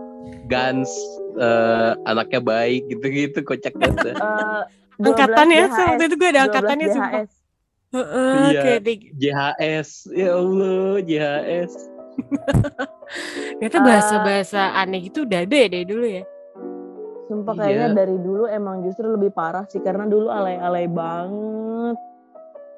Gans 0.46 0.88
eh, 1.36 1.92
anaknya 2.04 2.40
baik 2.40 2.88
gitu-gitu 2.88 3.42
kocak 3.42 3.74
banget 3.74 4.14
dah. 4.14 4.16
Eh, 4.16 4.62
12 5.02 5.10
Angkatannya 5.10 5.58
BHS, 5.60 5.74
sih 5.74 5.86
Waktu 5.88 6.04
itu 6.04 6.16
gue 6.16 6.30
ada 6.30 6.40
12 6.40 6.46
angkatannya 6.46 6.88
BHS. 6.88 7.32
Heeh, 7.94 8.38
Iya. 8.48 8.62
kayak 8.62 8.82
di- 8.84 9.10
JHS 9.16 9.90
ya 10.12 10.30
Allah 10.32 10.78
JHS 11.00 11.74
Ternyata 13.58 13.78
Ah. 13.78 13.84
bahasa-bahasa 13.84 14.62
aneh 14.76 15.00
gitu 15.04 15.24
udah 15.24 15.40
ada 15.40 15.56
ya 15.56 15.68
dari 15.68 15.86
dulu 15.86 16.06
ya 16.08 16.24
Sumpah 17.24 17.54
Iya. 17.54 17.62
kayaknya 17.64 17.88
dari 17.96 18.18
dulu 18.18 18.44
emang 18.46 18.82
justru 18.82 19.06
lebih 19.08 19.32
parah 19.32 19.66
sih 19.66 19.80
karena 19.80 20.06
dulu 20.06 20.28
alay-alay 20.28 20.86
banget. 20.86 21.98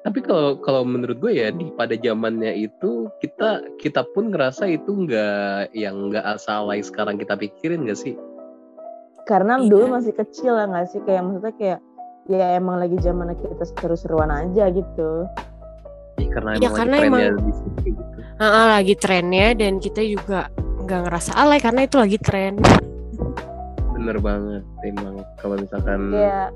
Tapi 0.06 0.22
kalau 0.22 0.54
kalau 0.56 0.86
menurut 0.86 1.18
gue 1.18 1.34
ya 1.34 1.50
di 1.50 1.66
pada 1.74 1.98
zamannya 1.98 2.54
itu 2.54 3.10
kita 3.18 3.58
kita 3.76 4.06
pun 4.14 4.30
ngerasa 4.30 4.70
itu 4.70 4.86
nggak 4.86 5.74
yang 5.74 6.08
nggak 6.08 6.22
asal 6.24 6.64
alay 6.64 6.78
sekarang 6.78 7.18
kita 7.18 7.34
pikirin 7.34 7.82
gak 7.84 7.98
sih 7.98 8.14
Karena 9.26 9.58
Iya. 9.58 9.66
dulu 9.66 9.84
masih 9.90 10.14
kecil 10.14 10.54
lah 10.54 10.70
nggak 10.70 10.86
sih 10.86 11.02
kayak 11.02 11.18
maksudnya 11.20 11.54
kayak 11.58 11.78
ya 12.30 12.54
emang 12.54 12.78
lagi 12.78 12.94
zaman 12.96 13.34
kita 13.34 13.66
seru-seruan 13.72 14.30
aja 14.30 14.70
gitu. 14.70 15.26
Ya, 16.16 16.26
karena 16.30 16.50
Ya, 16.54 16.58
emang 16.62 16.78
karena 16.78 16.94
lagi 16.94 17.02
trennya 17.02 17.26
emang- 17.26 17.50
situ 17.52 17.78
gitu. 17.90 18.18
Heeh, 18.36 18.64
lagi 18.70 18.94
trennya 18.94 19.46
dan 19.52 19.72
kita 19.76 20.02
juga 20.02 20.40
nggak 20.78 21.00
ngerasa 21.02 21.30
alay 21.34 21.58
karena 21.58 21.80
itu 21.82 21.96
lagi 21.98 22.18
tren 22.20 22.54
bener 23.90 24.18
banget 24.20 24.62
emang 24.84 25.14
kalau 25.36 25.56
misalkan 25.56 26.00
Kayak 26.12 26.48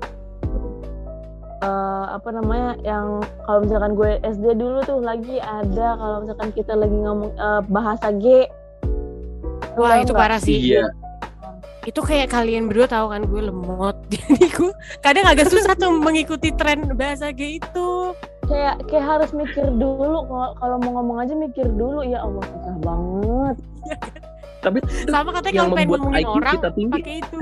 eh, 1.61 2.05
apa 2.11 2.29
namanya 2.33 2.77
yang 2.81 3.21
kalau 3.45 3.59
misalkan 3.63 3.93
gue 3.93 4.11
SD 4.25 4.45
dulu 4.57 4.81
tuh 4.83 4.99
lagi 4.99 5.37
ada 5.37 5.95
kalau 5.95 6.17
misalkan 6.25 6.49
kita 6.57 6.73
lagi 6.73 6.97
ngomong 6.97 7.31
eh, 7.37 7.61
bahasa 7.69 8.07
G. 8.17 8.49
Wah 9.77 10.01
itu 10.01 10.11
parah 10.11 10.41
sih. 10.41 10.57
Iya. 10.57 10.91
Itu 11.81 12.05
kayak 12.05 12.29
kalian 12.29 12.69
berdua 12.69 12.85
tahu 12.89 13.13
kan 13.13 13.25
gue 13.25 13.41
lemot. 13.41 13.95
Jadi 14.13 14.45
gue 14.51 14.73
kadang 15.01 15.25
agak 15.29 15.49
susah 15.49 15.73
tuh 15.77 15.93
mengikuti 15.93 16.49
tren 16.53 16.91
bahasa 16.97 17.29
G 17.31 17.61
itu. 17.61 18.13
Kayak 18.49 18.83
kayak 18.91 19.05
harus 19.05 19.29
mikir 19.31 19.63
dulu 19.71 20.27
kalau 20.27 20.49
kalau 20.59 20.75
mau 20.81 20.91
ngomong 20.99 21.17
aja 21.23 21.33
mikir 21.37 21.65
dulu. 21.69 22.03
Ya 22.03 22.19
Allah 22.25 22.43
susah 22.43 22.75
banget. 22.83 23.57
tapi 24.61 24.77
sama 25.09 25.33
katanya 25.33 25.57
yang 25.57 25.73
kalau 25.73 25.77
pengen 25.77 25.89
membuat 25.89 26.01
ngomongin 26.05 26.21
IQ 26.21 26.37
orang 26.37 26.53
kita 26.53 26.69
tinggi. 26.77 26.93
pakai 26.93 27.15
itu. 27.17 27.37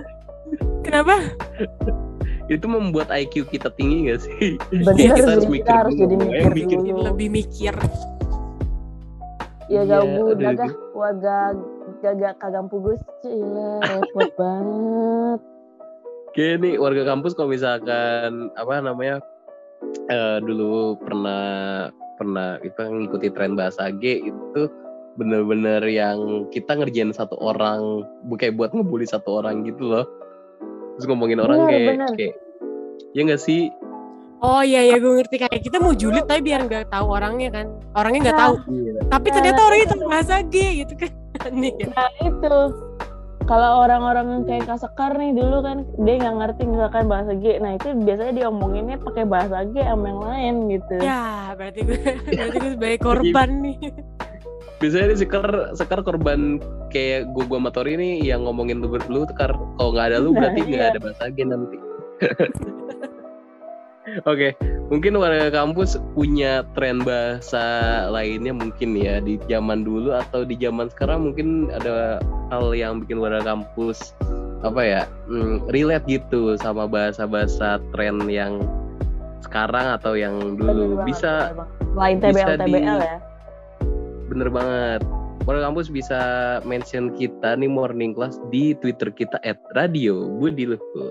Kenapa 0.87 1.15
itu 2.49 2.65
membuat 2.65 3.13
IQ 3.13 3.45
kita 3.53 3.69
tinggi 3.77 4.09
gak 4.09 4.19
sih? 4.25 4.57
Bener 4.73 4.93
kita 4.97 5.15
sih, 5.15 5.25
harus 5.29 5.45
kita 5.45 5.53
mikir 5.53 5.73
harus 5.73 5.93
dulu, 5.93 6.01
jadi 6.01 6.15
mikir 6.17 6.51
mikir 6.57 6.77
dulu. 6.81 7.01
lebih 7.05 7.27
mikir. 7.29 7.75
Ya 9.69 9.85
Iya, 9.85 9.85
gak 9.85 10.01
aduh, 10.01 10.33
gagah 10.33 10.71
warga 10.97 11.37
gagak 12.01 12.33
kagak 12.41 12.65
pugus. 12.73 12.99
Cila 13.21 13.77
repot 13.85 14.29
banget. 14.33 15.39
Kayak 16.33 16.55
nih 16.65 16.73
warga 16.81 17.03
kampus 17.05 17.37
kalau 17.37 17.53
misalkan 17.53 18.49
apa 18.57 18.73
namanya 18.81 19.21
eh, 20.09 20.37
dulu 20.41 20.97
pernah 21.05 21.87
pernah 22.17 22.57
itu 22.65 22.81
ngikuti 22.81 23.29
tren 23.31 23.53
bahasa 23.53 23.93
G 23.93 24.25
itu 24.25 24.61
bener-bener 25.15 25.83
yang 25.85 26.47
kita 26.49 26.79
ngerjain 26.79 27.11
satu 27.11 27.35
orang 27.39 28.07
bukan 28.27 28.55
buat 28.55 28.71
ngebully 28.71 29.05
satu 29.05 29.43
orang 29.43 29.67
gitu 29.67 29.83
loh 29.83 30.05
terus 30.99 31.07
ngomongin 31.07 31.39
orang 31.39 31.57
Bener, 31.57 31.69
kayak 31.69 31.87
bener. 31.89 32.11
kayak 32.13 32.33
ya 33.09 33.21
nggak 33.23 33.39
sih 33.39 33.61
oh 34.37 34.61
iya 34.61 34.81
ya 34.85 34.95
gue 34.97 35.11
ngerti 35.13 35.35
kayak 35.37 35.61
kita 35.61 35.77
mau 35.77 35.91
julid 35.91 36.23
tapi 36.23 36.41
biar 36.43 36.61
nggak 36.61 36.87
tahu 36.87 37.07
orangnya 37.09 37.49
kan 37.49 37.65
orangnya 37.93 38.19
nggak 38.25 38.37
Nah, 38.37 38.43
tahu 38.45 38.53
Iya. 38.69 38.91
tapi 39.07 39.27
Nah, 39.27 39.33
ternyata 39.33 39.59
orangnya 39.61 39.85
itu. 39.85 39.97
bahasa 40.05 40.35
G 40.43 40.55
gitu 40.77 40.93
kan 40.97 41.11
aneh 41.45 41.73
ya 41.73 41.87
Nah 41.89 42.09
itu 42.21 42.55
kalau 43.41 43.81
orang-orang 43.81 44.25
yang 44.29 44.43
kayak 44.45 44.63
Kak 44.63 44.77
Sekar 44.77 45.11
nih 45.13 45.33
dulu 45.33 45.57
kan 45.59 45.77
dia 45.97 46.15
nggak 46.17 46.35
ngerti 46.37 46.63
misalkan 46.65 47.03
bahasa 47.05 47.33
G. 47.33 47.57
Nah 47.57 47.71
itu 47.73 47.87
biasanya 47.97 48.33
diomonginnya 48.35 48.97
pakai 48.99 49.25
bahasa 49.25 49.65
G 49.65 49.81
sama 49.81 50.05
yang 50.05 50.21
lain 50.21 50.55
gitu. 50.69 50.95
ya 50.99 51.23
berarti 51.51 51.79
gue 51.81 51.97
berarti 52.29 52.57
gue 52.59 52.71
sebagai 52.71 52.99
korban 52.99 53.49
nih 53.59 53.77
biasanya 54.79 55.05
nih 55.11 55.19
sekar 55.19 55.45
sekar 55.75 55.99
korban 56.01 56.57
kayak 56.89 57.27
gua 57.31 57.45
gua 57.45 57.59
sama 57.59 57.71
Tori 57.71 57.93
nih 57.95 58.23
yang 58.23 58.47
ngomongin 58.47 58.79
lu 58.79 58.87
lu 59.11 59.27
tekar 59.27 59.51
kalau 59.75 59.91
nggak 59.91 60.07
ada 60.11 60.17
lu 60.17 60.31
Nah, 60.31 60.47
berarti 60.47 60.59
nggak 60.65 60.79
iya. 60.81 60.91
ada 60.91 60.99
bahasa 60.99 61.23
G 61.29 61.37
nanti 61.43 61.77
Oke, 64.25 64.57
mungkin 64.89 65.21
warga 65.21 65.53
kampus 65.53 65.93
punya 66.17 66.65
tren 66.73 67.05
bahasa 67.05 67.61
lainnya 68.09 68.57
mungkin 68.57 68.97
ya 68.97 69.21
di 69.21 69.37
zaman 69.45 69.85
dulu 69.85 70.17
atau 70.17 70.41
di 70.41 70.57
zaman 70.57 70.89
sekarang 70.89 71.29
mungkin 71.29 71.69
ada 71.69 72.17
hal 72.49 72.73
yang 72.73 73.05
bikin 73.05 73.21
warga 73.21 73.45
kampus 73.45 74.17
apa 74.65 74.81
ya 74.81 75.01
hmm, 75.29 75.69
relate 75.69 76.09
gitu 76.09 76.57
sama 76.57 76.89
bahasa-bahasa 76.89 77.77
tren 77.93 78.25
yang 78.25 78.65
sekarang 79.45 79.93
atau 79.93 80.17
yang 80.17 80.57
Bener 80.57 80.73
dulu 80.73 80.83
banget, 80.97 81.05
bisa 81.05 81.31
bener 81.37 81.53
banget. 81.53 81.69
Selain 81.93 82.15
bisa 82.17 82.25
TBL 82.25 82.49
di- 82.57 82.73
TBL 82.73 82.99
ya. 83.05 83.17
Bener 84.29 84.53
banget. 84.53 85.01
Warga 85.49 85.73
kampus 85.73 85.89
bisa 85.89 86.19
mention 86.61 87.17
kita 87.17 87.57
nih 87.57 87.71
morning 87.71 88.13
class 88.13 88.37
di 88.53 88.77
twitter 88.77 89.09
kita 89.09 89.41
at 89.41 89.57
radio 89.73 90.29
budi 90.37 90.69
luhur. 90.69 91.09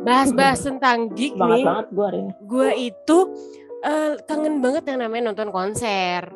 bahas-bahas 0.00 0.60
tentang 0.60 1.12
geek 1.12 1.36
banget 1.36 1.60
nih, 1.60 1.64
banget 1.64 1.86
gue 1.88 2.04
hari 2.04 2.18
ini. 2.18 2.32
gue 2.42 2.68
itu 2.88 3.18
eh, 3.80 4.12
kangen 4.24 4.58
banget 4.58 4.82
yang 4.88 4.98
namanya 5.00 5.30
nonton 5.30 5.52
konser. 5.52 6.26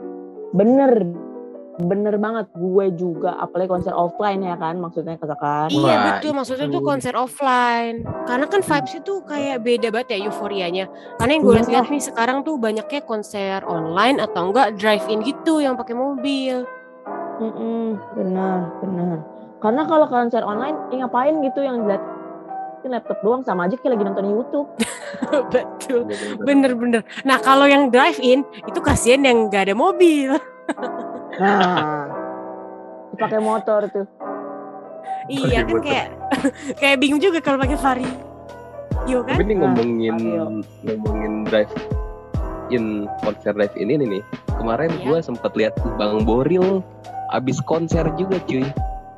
Bener, 0.53 1.03
bener 1.77 2.15
banget. 2.17 2.47
Gue 2.53 2.93
juga, 2.93 3.35
apalagi 3.37 3.67
konser 3.67 3.91
offline 3.91 4.39
ya 4.39 4.55
kan, 4.55 4.79
maksudnya 4.79 5.19
katakan. 5.19 5.67
Iya 5.67 5.83
Wah, 5.83 5.99
betul, 6.15 6.31
maksudnya 6.31 6.71
itu. 6.71 6.77
tuh 6.77 6.83
konser 6.85 7.15
offline. 7.17 7.97
Karena 8.23 8.47
kan 8.47 8.61
vibes 8.63 8.95
itu 8.95 9.15
kayak 9.25 9.57
beda 9.65 9.89
banget 9.91 10.09
ya 10.15 10.29
euforianya. 10.29 10.85
Karena 11.19 11.33
yang 11.35 11.43
gue 11.43 11.57
Iya. 11.57 11.67
lihat 11.73 11.87
nih 11.91 12.03
sekarang 12.05 12.47
tuh 12.47 12.55
banyaknya 12.55 13.03
konser 13.03 13.67
online 13.67 14.23
atau 14.23 14.53
enggak 14.53 14.79
drive-in 14.79 15.25
gitu 15.25 15.59
yang 15.59 15.75
pakai 15.75 15.97
mobil. 15.97 16.63
Mm-mm, 17.41 17.99
bener, 18.15 18.59
bener. 18.79 19.19
Karena 19.59 19.83
kalau 19.89 20.07
konser 20.07 20.45
online, 20.45 20.77
ya 20.93 21.05
ngapain 21.05 21.41
gitu 21.43 21.65
yang 21.65 21.89
lihat 21.89 22.03
laptop 22.85 23.17
doang 23.25 23.41
sama 23.41 23.65
aja 23.65 23.81
kayak 23.81 23.97
lagi 23.97 24.05
nonton 24.05 24.29
YouTube. 24.29 24.69
betul, 25.55 26.05
bener-bener. 26.45 27.01
Nah 27.25 27.41
kalau 27.41 27.65
yang 27.65 27.89
drive-in 27.89 28.45
itu 28.69 28.79
kasihan 28.85 29.25
yang 29.25 29.49
nggak 29.49 29.73
ada 29.73 29.75
mobil. 29.77 30.37
Nah, 31.41 32.07
pakai 33.17 33.41
motor 33.41 33.89
tuh. 33.89 34.07
iya 35.25 35.65
kan 35.65 35.81
kayak 35.81 36.09
kayak 36.81 36.97
bingung 37.01 37.17
juga 37.17 37.41
kalau 37.41 37.57
pakai 37.57 37.81
vario 37.81 39.25
kan. 39.25 39.41
tapi 39.41 39.43
ini 39.49 39.55
ngomongin 39.57 40.15
ngomongin 40.85 41.33
drive 41.49 41.73
konser 43.23 43.55
in 43.77 43.89
ini 43.91 44.05
nih. 44.19 44.23
Kemarin 44.57 44.91
Iya. 45.01 45.05
gue 45.05 45.19
sempat 45.23 45.53
lihat 45.55 45.75
Bang 45.99 46.23
Boril 46.25 46.81
abis 47.33 47.59
konser 47.65 48.07
juga 48.15 48.39
cuy. 48.47 48.65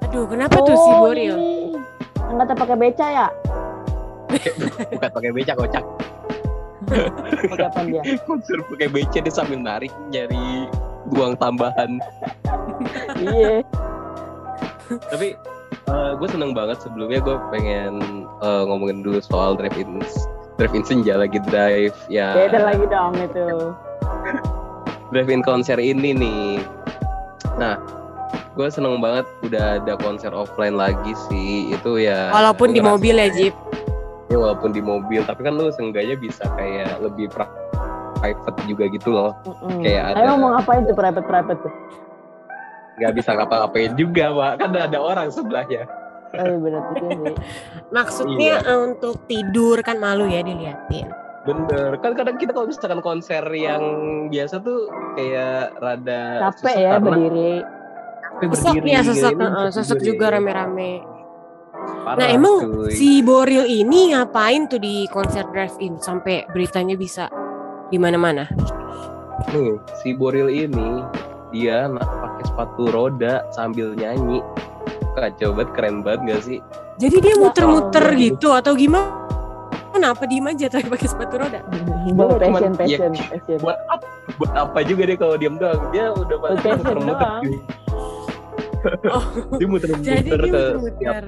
Aduh, 0.09 0.25
kenapa 0.31 0.57
tuh 0.63 0.77
si 0.77 0.91
Oh, 0.93 1.09
Boril? 1.09 1.37
kata 2.37 2.53
pakai 2.53 2.77
beca 2.77 3.07
ya? 3.07 3.27
Bukan 4.93 5.11
pakai 5.11 5.31
beca 5.33 5.53
kocak. 5.57 5.85
Pakai 7.51 7.67
apa 7.67 7.81
dia? 7.83 8.03
Konser 8.31 8.63
pakai 8.63 8.87
beca 8.87 9.19
dia 9.19 9.33
sambil 9.35 9.59
narik 9.59 9.91
nyari 10.15 10.71
uang 11.11 11.35
tambahan. 11.37 11.99
Iya. 13.19 13.67
Tapi 15.11 15.35
gue 15.87 16.29
seneng 16.31 16.55
banget 16.55 16.79
sebelumnya 16.83 17.19
gue 17.23 17.37
pengen 17.51 17.99
eh, 18.39 18.63
ngomongin 18.67 19.03
dulu 19.03 19.19
soal 19.19 19.59
drive 19.59 19.75
in 19.79 19.99
drive 20.57 20.73
in 20.73 20.85
senja 20.85 21.15
lagi 21.15 21.39
drive 21.43 21.97
ya 22.09 22.33
Beda 22.35 22.61
lagi 22.65 22.85
dong 22.87 23.13
itu. 23.15 23.47
drive 25.13 25.31
in 25.31 25.41
konser 25.41 25.77
ini 25.77 26.11
nih. 26.13 26.59
Nah, 27.57 27.79
gue 28.53 28.69
seneng 28.69 28.99
banget 28.99 29.25
udah 29.43 29.79
ada 29.79 29.95
konser 29.97 30.33
offline 30.33 30.75
lagi 30.75 31.13
sih 31.29 31.71
itu 31.71 32.01
ya. 32.01 32.33
Walaupun 32.33 32.73
di 32.73 32.81
mobil 32.81 33.15
ya, 33.15 33.29
Jip. 33.29 33.55
Ya, 34.27 34.37
walaupun 34.37 34.75
di 34.75 34.83
mobil, 34.83 35.23
tapi 35.23 35.47
kan 35.47 35.55
lu 35.55 35.71
seenggaknya 35.71 36.19
bisa 36.19 36.43
kayak 36.59 36.99
lebih 36.99 37.31
pra- 37.31 37.53
private 38.19 38.59
juga 38.67 38.85
gitu 38.91 39.15
loh. 39.15 39.31
Mm-mm. 39.47 39.87
Kayak 39.87 40.03
Ayo 40.11 40.17
ada- 40.19 40.29
ngomong 40.35 40.51
ngapain 40.59 40.83
tuh 40.83 40.97
private 40.97 41.27
private 41.29 41.61
tuh? 41.63 41.73
Nggak 42.97 43.13
bisa 43.15 43.31
ngapa-ngapain 43.37 43.93
juga, 43.95 44.25
Pak. 44.33 44.53
Kan 44.59 44.71
ada 44.75 44.99
orang 44.99 45.29
sebelahnya. 45.31 45.85
Iya 46.37 46.57
bener 46.59 46.83
juga 46.93 47.09
sih. 47.09 47.35
Maksudnya 47.89 48.55
Iya. 48.61 48.69
eh, 48.69 48.79
untuk 48.83 49.15
tidur 49.25 49.77
kan 49.81 49.97
malu 49.97 50.27
ya 50.27 50.41
diliatin. 50.41 51.07
Bener. 51.47 51.95
Kan 52.03 52.13
kadang 52.13 52.37
kita 52.37 52.51
kalau 52.51 52.67
misalkan 52.67 53.01
konser 53.01 53.45
yang 53.55 53.83
biasa 54.29 54.59
tuh 54.61 54.91
kayak 55.15 55.79
rada 55.79 56.51
Capek 56.51 56.59
susah 56.59 56.75
ya 56.75 56.91
karena 56.99 57.07
berdiri. 57.07 57.53
capek 58.37 58.53
Sesek 58.53 58.85
ya, 58.85 59.01
sesek, 59.73 59.97
eh, 59.97 60.05
juga 60.05 60.27
rame-rame. 60.29 61.01
Parah, 62.05 62.19
Nah 62.19 62.29
emang 62.29 62.57
cuy. 62.61 62.91
si 62.93 63.23
Boril 63.23 63.65
ini 63.65 64.13
ngapain 64.13 64.67
tuh 64.67 64.77
di 64.77 65.07
konser 65.09 65.47
drive-in 65.49 65.97
sampai 65.97 66.45
beritanya 66.51 66.95
bisa 66.95 67.31
di 67.89 67.97
mana-mana? 67.97 68.45
Nih, 69.49 69.79
si 70.03 70.13
Boril 70.13 70.51
ini 70.51 71.01
dia 71.55 71.87
pakai 71.89 72.43
sepatu 72.45 72.91
roda 72.91 73.47
sambil 73.55 73.95
nyanyi. 73.95 74.43
Kacau 75.17 75.51
banget, 75.51 75.71
keren 75.73 75.97
banget 76.05 76.21
gak 76.29 76.41
sih? 76.45 76.59
Jadi 76.97 77.17
dia 77.19 77.33
Ya 77.33 77.41
muter-muter 77.41 78.05
Allah. 78.05 78.21
gitu 78.21 78.49
atau 78.53 78.73
gimana? 78.73 79.25
Kenapa 79.91 80.29
diem 80.29 80.45
aja 80.45 80.69
tapi 80.69 80.93
pakai 80.93 81.09
sepatu 81.09 81.41
roda? 81.41 81.65
Bawa 82.13 82.37
cuman- 82.37 82.77
passion 82.77 83.01
ya, 83.01 83.01
passion 83.01 83.13
passion. 83.17 83.59
Buat 83.65 83.79
apa, 83.89 84.07
buat 84.37 84.53
apa 84.53 84.79
juga 84.85 85.03
deh 85.09 85.17
kalau 85.17 85.41
diam 85.41 85.57
doang? 85.57 85.81
Dia 85.89 86.13
udah 86.13 86.37
pasti 86.37 86.57
Passion 86.61 86.77
muter-muter. 86.77 87.33
Oh, 89.09 89.25
Dia 89.59 89.67
muter-muter 89.67 90.05
Jadi 90.05 90.29
dia 90.29 90.37
ke 90.37 90.63
muter-muter. 90.77 91.25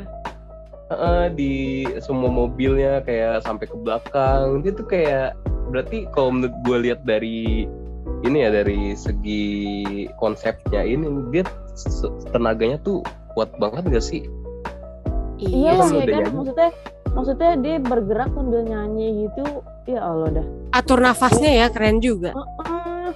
Heeh, 0.89 1.25
di 1.33 1.53
semua 1.99 2.29
mobilnya 2.29 3.01
kayak 3.03 3.41
sampai 3.41 3.65
ke 3.65 3.77
belakang. 3.79 4.61
Dia 4.61 4.73
tuh 4.73 4.87
kayak 4.87 5.29
berarti 5.69 6.05
kalau 6.13 6.29
menurut 6.31 6.57
gue 6.63 6.77
lihat 6.85 7.01
dari 7.05 7.65
ini 8.21 8.39
ya 8.41 8.51
dari 8.51 8.93
segi 8.93 9.45
konsepnya 10.17 10.81
ini 10.81 11.05
dia 11.31 11.45
tenaganya 12.33 12.81
tuh 12.81 13.05
kuat 13.39 13.55
banget 13.57 13.87
gak 13.87 14.03
sih? 14.03 14.27
Iya 15.39 15.79
sih 15.87 15.95
udah 15.95 16.11
kan 16.11 16.11
nyanyi. 16.19 16.35
maksudnya 16.35 16.71
maksudnya 17.09 17.51
dia 17.57 17.75
bergerak 17.79 18.31
sambil 18.35 18.63
nyanyi 18.67 19.07
gitu. 19.25 19.63
Ya 19.87 20.03
Allah 20.03 20.43
dah. 20.43 20.47
Atur 20.75 20.99
nafasnya 20.99 21.51
ya 21.55 21.67
keren 21.71 22.03
juga. 22.03 22.35
Heeh. 22.35 23.11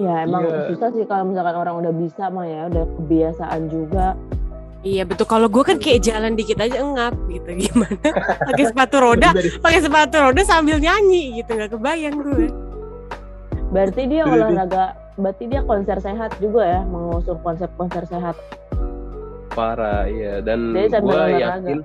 Ya 0.00 0.24
emang 0.24 0.42
Iya. 0.42 0.72
susah 0.72 0.88
sih 0.90 1.04
kalau 1.04 1.28
misalkan 1.28 1.54
orang 1.54 1.76
udah 1.78 1.92
bisa 1.92 2.26
mah 2.26 2.42
ya 2.42 2.66
udah 2.66 2.84
kebiasaan 2.98 3.60
juga. 3.68 4.16
Iya 4.80 5.04
betul. 5.04 5.24
Kalau 5.24 5.46
gue 5.46 5.60
kan 5.62 5.76
kayak 5.76 6.00
jalan 6.02 6.32
dikit 6.32 6.56
aja 6.58 6.80
engap 6.80 7.12
gitu 7.28 7.48
gimana? 7.52 8.00
pakai 8.48 8.64
sepatu 8.64 8.96
roda, 8.98 9.28
pakai 9.60 9.80
sepatu 9.80 10.16
roda 10.18 10.40
sambil 10.40 10.80
nyanyi 10.80 11.36
gitu 11.36 11.52
nggak 11.52 11.68
kebayang 11.70 12.16
gue. 12.16 12.48
Berarti 13.68 14.02
dia 14.06 14.22
Iya, 14.22 14.24
iya. 14.24 14.34
olahraga, 14.40 14.84
berarti 15.14 15.44
dia 15.46 15.60
konser 15.62 15.98
sehat 15.98 16.32
juga 16.38 16.62
ya, 16.64 16.80
mengusung 16.84 17.36
konsep 17.40 17.68
konser 17.74 18.04
sehat. 18.04 18.36
Parah, 19.54 20.10
iya. 20.10 20.42
Dan 20.42 20.74
gue 20.74 21.22
yakin, 21.38 21.78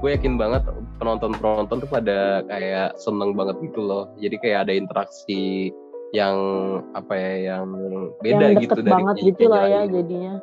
gue 0.00 0.10
yakin 0.16 0.34
banget 0.40 0.64
penonton-penonton 0.96 1.84
tuh 1.84 1.90
pada 1.92 2.40
kayak 2.48 2.96
seneng 2.96 3.36
banget 3.36 3.60
gitu 3.60 3.84
loh. 3.84 4.08
Jadi 4.16 4.36
kayak 4.40 4.68
ada 4.68 4.72
interaksi 4.72 5.70
yang 6.16 6.36
apa 6.96 7.12
ya, 7.12 7.32
yang 7.52 7.68
beda 8.24 8.56
yang 8.56 8.62
gitu 8.64 8.80
deket 8.80 8.88
banget 8.88 9.16
gitu 9.20 9.44
lah 9.52 9.64
ya 9.68 9.82
jadinya. 9.84 10.34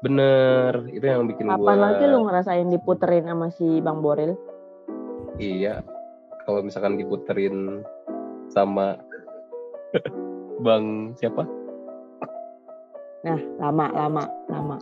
Bener, 0.00 0.72
itu 0.90 1.04
yang 1.04 1.28
bikin 1.30 1.46
gue. 1.46 1.54
Kapan 1.60 1.78
lagi 1.78 2.04
lu 2.08 2.18
ngerasain 2.26 2.68
diputerin 2.72 3.24
sama 3.30 3.46
si 3.54 3.78
Bang 3.84 4.00
Boril? 4.02 4.34
Iya, 5.38 5.84
kalau 6.48 6.64
misalkan 6.64 6.98
diputerin 6.98 7.86
sama 8.50 8.98
Bang 10.64 11.14
siapa? 11.14 11.59
Nah, 13.20 13.38
lama, 13.60 13.86
lama, 13.92 14.22
lama. 14.48 14.76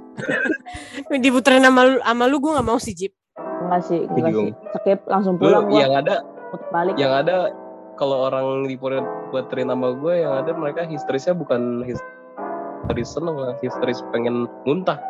Diputerin 1.24 1.66
sama 1.66 1.80
lu, 1.82 1.98
sama 1.98 2.24
lu 2.30 2.36
gue 2.38 2.52
nggak 2.54 2.66
mau 2.66 2.78
sih 2.78 2.94
Jip. 2.94 3.12
Enggak 3.38 3.82
sih, 3.90 4.06
enggak 4.06 4.30
sih. 4.30 4.50
Skip 4.78 5.00
langsung 5.10 5.34
Lu 5.36 5.50
pulang 5.50 5.66
gua. 5.66 5.80
yang 5.82 5.94
ada, 5.98 6.22
balik. 6.70 6.94
yang 6.94 7.10
ada 7.10 7.50
kalau 7.98 8.30
orang 8.30 8.70
diputerin 8.70 9.74
sama 9.74 9.90
gue 9.90 10.22
yang 10.22 10.38
ada 10.38 10.54
mereka 10.54 10.86
histerisnya 10.86 11.34
bukan 11.34 11.82
histeris 11.82 13.10
seneng 13.10 13.34
lah, 13.34 13.58
histeris 13.58 14.06
pengen 14.14 14.46
muntah. 14.62 15.02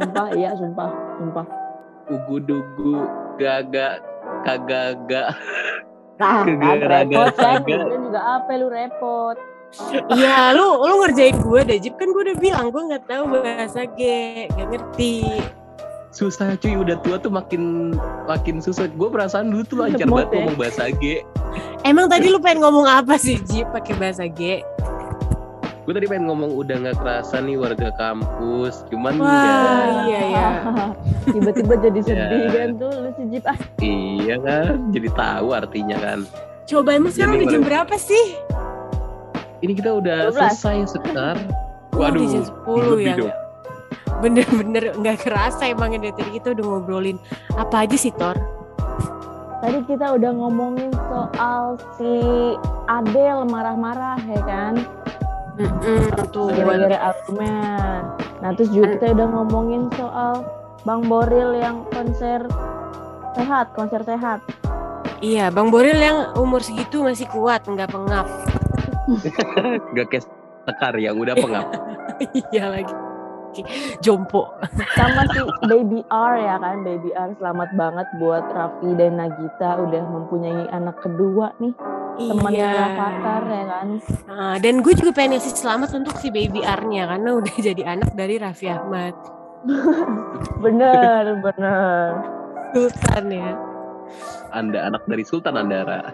Sumpah, 0.00 0.32
iya, 0.32 0.56
sumpah, 0.56 0.88
sumpah. 1.20 1.46
Ugu 2.08 2.40
dugu 2.40 3.04
gaga 3.36 4.00
kagaga. 4.48 5.36
Nah, 6.18 6.42
kan 6.42 6.78
repot 6.82 7.30
kan. 7.36 7.62
juga 7.68 8.20
apa 8.40 8.50
lu 8.56 8.66
repot. 8.72 9.36
Iya, 10.08 10.56
lu 10.56 10.80
lu 10.80 11.04
ngerjain 11.04 11.36
gue 11.36 11.60
deh 11.62 11.78
Jip 11.78 12.00
kan 12.00 12.08
gue 12.08 12.22
udah 12.24 12.36
bilang 12.36 12.72
gue 12.72 12.82
nggak 12.88 13.04
tahu 13.04 13.24
bahasa 13.30 13.84
G, 13.94 14.00
gak 14.48 14.66
ngerti. 14.66 15.44
Susah 16.08 16.56
cuy, 16.56 16.72
udah 16.74 16.96
tua 17.04 17.20
tuh 17.20 17.28
makin 17.28 17.92
makin 18.24 18.58
susah. 18.58 18.88
Gue 18.88 19.12
perasaan 19.12 19.52
dulu 19.52 19.62
tuh 19.62 19.76
lancar 19.78 20.08
banget 20.08 20.28
ya. 20.28 20.36
ngomong 20.40 20.56
bahasa 20.56 20.84
G. 20.96 21.20
Emang 21.84 22.08
tadi 22.08 22.26
lu 22.26 22.40
pengen 22.40 22.64
ngomong 22.64 22.88
apa 22.88 23.20
sih 23.20 23.36
Jip 23.44 23.68
pakai 23.70 23.94
bahasa 23.94 24.24
G? 24.26 24.64
Gue 25.84 25.92
tadi 25.92 26.04
pengen 26.04 26.28
ngomong 26.28 26.52
udah 26.52 26.76
nggak 26.84 26.96
kerasa 26.96 27.36
nih 27.38 27.56
warga 27.56 27.88
kampus, 27.94 28.88
cuman 28.88 29.20
Wah, 29.20 29.28
ya 29.28 29.84
iya 30.04 30.20
ya. 30.26 30.48
Tiba-tiba 31.32 31.74
jadi 31.78 32.00
sedih 32.00 32.40
Ya. 32.40 32.50
kan 32.56 32.68
tuh 32.76 32.92
lu 32.92 33.10
si 33.12 33.22
Jip. 33.28 33.44
Ah, 33.44 33.58
iya 33.84 34.36
kan, 34.40 34.88
jadi 34.92 35.08
tahu 35.12 35.48
artinya 35.52 35.96
kan. 35.96 36.18
Coba 36.64 36.92
emang 36.92 37.12
sekarang 37.12 37.40
udah 37.40 37.48
jam 37.48 37.62
berapa 37.64 37.94
sih? 37.96 38.36
Ini 39.58 39.72
kita 39.74 39.90
udah 39.98 40.30
12. 40.30 40.38
selesai 40.38 40.76
sekitar. 40.94 41.34
Oh, 41.94 42.04
Waduh, 42.06 42.22
udah 42.22 42.30
jam 42.30 42.44
10 42.46 42.90
lebih 42.94 43.06
ya. 43.06 43.14
dong. 43.18 43.34
Bener-bener 44.18 44.84
nggak 44.98 45.16
kerasa 45.22 45.62
emang 45.70 45.94
dari 45.94 46.14
tadi 46.14 46.30
kita 46.38 46.54
udah 46.54 46.64
ngobrolin 46.64 47.18
apa 47.54 47.86
aja 47.86 47.96
sih 47.98 48.10
Tor? 48.14 48.38
tadi 49.58 49.82
kita 49.90 50.14
udah 50.14 50.30
ngomongin 50.38 50.90
soal 51.10 51.74
si 51.98 52.12
Adele 52.86 53.42
marah-marah 53.50 54.18
ya 54.22 54.42
kan. 54.46 54.74
Mm-mm, 55.58 56.14
tuh. 56.30 56.54
gara-gara 56.54 57.10
argumen. 57.10 58.14
Nah 58.38 58.50
terus 58.54 58.70
juga 58.70 58.94
kita 58.94 59.18
udah 59.18 59.26
ngomongin 59.34 59.90
soal 59.98 60.46
Bang 60.86 61.10
Boril 61.10 61.58
yang 61.58 61.82
konser 61.90 62.46
sehat, 63.34 63.74
konser 63.74 64.06
sehat. 64.06 64.38
Iya, 65.18 65.50
Bang 65.50 65.74
Boril 65.74 65.98
yang 65.98 66.38
umur 66.38 66.62
segitu 66.62 67.02
masih 67.02 67.26
kuat, 67.34 67.66
nggak 67.66 67.90
pengap. 67.90 68.30
Gak 69.96 70.06
kayak 70.12 70.24
tekar 70.68 70.94
yang 71.00 71.16
udah 71.16 71.34
pengap. 71.36 71.66
iya 72.52 72.68
lagi. 72.68 72.94
Jompo. 74.04 74.52
Sama 74.92 75.24
si 75.32 75.40
Baby 75.64 76.04
R 76.12 76.34
ya 76.36 76.56
kan, 76.60 76.84
Baby 76.84 77.10
R 77.16 77.32
selamat 77.40 77.72
banget 77.80 78.06
buat 78.20 78.44
Raffi 78.52 78.92
dan 79.00 79.16
Nagita 79.16 79.80
udah 79.80 80.04
mempunyai 80.04 80.68
anak 80.68 81.00
kedua 81.00 81.56
nih, 81.56 81.72
temannya 82.20 82.60
Iya. 82.60 82.76
Rafathar 82.76 83.42
ya 83.48 83.64
kan. 83.64 83.88
Nah, 84.28 84.54
dan 84.60 84.84
gue 84.84 84.92
juga 84.92 85.16
pengen 85.16 85.40
ngasih 85.40 85.54
selamat 85.56 85.90
untuk 85.96 86.20
si 86.20 86.28
baby 86.28 86.60
R-nya 86.60 87.08
karena 87.08 87.30
udah 87.40 87.54
jadi 87.72 87.82
anak 87.88 88.12
dari 88.12 88.36
Raffi 88.36 88.68
Ahmad. 88.68 89.16
Bener, 90.60 91.40
bener. 91.40 92.08
Sultan 92.76 93.24
ya. 93.32 93.52
Anda 94.52 94.92
anak 94.92 95.08
dari 95.08 95.24
Sultan 95.24 95.56
Andara. 95.56 96.04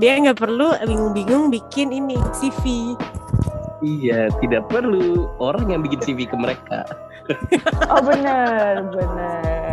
Dia 0.00 0.16
nggak 0.16 0.40
perlu 0.40 0.72
bingung-bingung 0.88 1.52
bikin 1.52 1.92
ini 1.92 2.16
CV. 2.32 2.96
Iya, 3.82 4.30
tidak 4.40 4.70
perlu 4.70 5.28
orang 5.42 5.68
yang 5.68 5.82
bikin 5.84 6.00
CV 6.00 6.24
ke 6.28 6.36
mereka. 6.36 6.86
Oh 7.86 8.02
bener, 8.02 8.82
bener. 8.90 9.70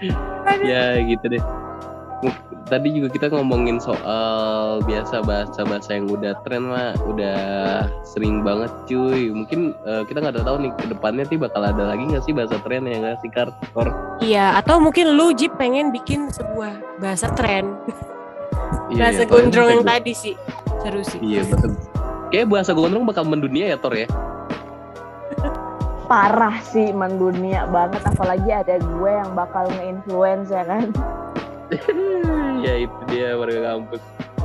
ya 0.64 0.96
gitu 1.04 1.24
deh. 1.28 1.44
tadi 2.72 2.88
juga 2.90 3.12
kita 3.12 3.28
ngomongin 3.28 3.76
soal 3.76 4.80
biasa 4.88 5.20
bahasa-bahasa 5.22 6.00
yang 6.00 6.08
udah 6.08 6.32
tren 6.42 6.66
mah 6.72 6.96
udah 7.04 7.38
sering 8.02 8.40
banget 8.40 8.72
cuy 8.88 9.28
mungkin 9.30 9.76
eh, 9.84 10.02
kita 10.08 10.24
nggak 10.24 10.40
tahu 10.40 10.56
nih 10.64 10.72
ke 10.74 10.88
depannya 10.90 11.28
sih 11.28 11.36
bakal 11.36 11.62
ada 11.62 11.92
lagi 11.92 12.08
nggak 12.08 12.24
sih 12.24 12.32
bahasa 12.32 12.56
tren 12.64 12.88
yang 12.88 13.04
nggak 13.04 13.20
sih 13.20 13.30
Kartor 13.30 13.92
Iya, 14.24 14.56
atau 14.56 14.80
mungkin 14.80 15.14
lu 15.14 15.36
Jip 15.36 15.54
pengen 15.60 15.92
bikin 15.92 16.32
sebuah 16.32 16.98
bahasa 16.98 17.28
tren. 17.36 17.76
Iya, 18.86 19.02
bahasa 19.02 19.22
iya, 19.22 19.30
gondrong 19.30 19.68
yang 19.70 19.84
tadi 19.84 20.12
sih. 20.14 20.34
Seru 20.86 21.02
sih. 21.02 21.18
iya 21.18 21.42
bahasa 21.42 21.66
kayak 22.30 22.46
bahasa 22.46 22.70
gondrong 22.70 23.04
bakal 23.08 23.26
mendunia 23.26 23.74
ya 23.74 23.78
Tor 23.78 23.94
ya 23.96 24.06
Parah 26.10 26.62
sih 26.62 26.94
mendunia 26.94 27.66
banget 27.66 27.98
apalagi 28.06 28.46
ada 28.54 28.78
gue 28.78 29.10
yang 29.10 29.34
bakal 29.34 29.66
nge-influence 29.74 30.54
ya 30.54 30.62
kan. 30.62 30.94
ya 32.64 32.86
itu 32.86 33.00
dia 33.10 33.34
warga 33.34 33.74
kampus 33.74 33.98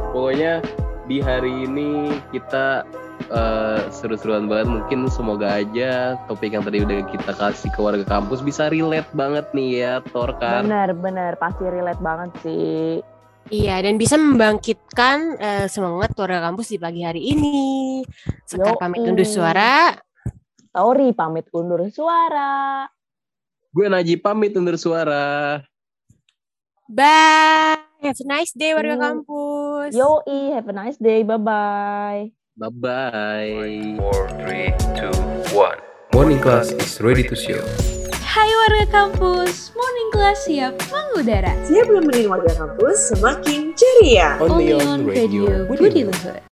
pokoknya 0.09 0.65
di 1.05 1.21
hari 1.21 1.69
ini 1.69 2.17
kita 2.33 2.81
eh, 3.29 3.85
seru-seruan 3.93 4.49
banget 4.49 4.73
mungkin 4.73 5.05
semoga 5.05 5.61
aja 5.61 6.17
topik 6.25 6.57
yang 6.57 6.65
tadi 6.65 6.81
udah 6.81 7.05
kita 7.13 7.29
kasih 7.37 7.69
ke 7.69 7.77
warga 7.77 8.01
kampus 8.09 8.41
bisa 8.41 8.73
relate 8.73 9.05
banget 9.13 9.45
nih 9.53 9.85
ya 9.85 9.93
Tor 10.09 10.33
kan 10.41 10.65
Bener 10.65 10.97
bener 10.97 11.37
pasti 11.37 11.69
relate 11.69 12.01
banget 12.01 12.33
sih. 12.41 13.05
Iya, 13.51 13.83
dan 13.83 13.99
bisa 13.99 14.15
membangkitkan 14.15 15.35
eh, 15.35 15.65
semangat 15.67 16.15
warga 16.15 16.39
kampus 16.39 16.71
di 16.71 16.79
pagi 16.79 17.03
hari 17.03 17.35
ini. 17.35 17.99
Sekar 18.47 18.79
pamit 18.79 19.03
undur 19.03 19.27
suara. 19.27 19.91
Tori 20.71 21.11
pamit 21.11 21.51
undur 21.51 21.83
suara. 21.91 22.87
gue 23.71 23.87
Najib 23.87 24.19
pamit 24.19 24.51
undur 24.51 24.75
suara 24.75 25.63
Bye. 26.91 27.79
Have 28.03 28.19
a 28.19 28.27
nice 28.27 28.51
day 28.51 28.75
warga 28.75 28.99
kampus. 28.99 29.95
Yoi, 29.95 30.51
have 30.51 30.67
a 30.67 30.75
nice 30.75 30.99
day. 30.99 31.23
Bye 31.23 31.39
bye. 31.39 32.21
bye 32.57 32.67
bye 32.67 33.95
Four, 33.95 34.27
three, 34.43 34.75
two, 34.99 35.13
one. 35.55 35.79
Morning 36.11 36.41
class 36.43 36.75
is 36.75 36.99
ready 36.99 37.23
to 37.23 37.35
show. 37.35 37.63
Hai 38.31 38.47
warga 38.47 38.87
kampus, 38.87 39.75
morning 39.75 40.09
class 40.15 40.47
siap 40.47 40.79
mengudara. 40.87 41.51
Siap 41.67 41.83
nemenin 41.91 42.31
warga 42.31 42.55
kampus 42.55 43.11
semakin 43.11 43.75
ceria. 43.75 44.39
Only 44.39 44.71
on 44.71 45.03
Radio 45.03 45.67
Budi 45.67 46.07
Luhur. 46.07 46.50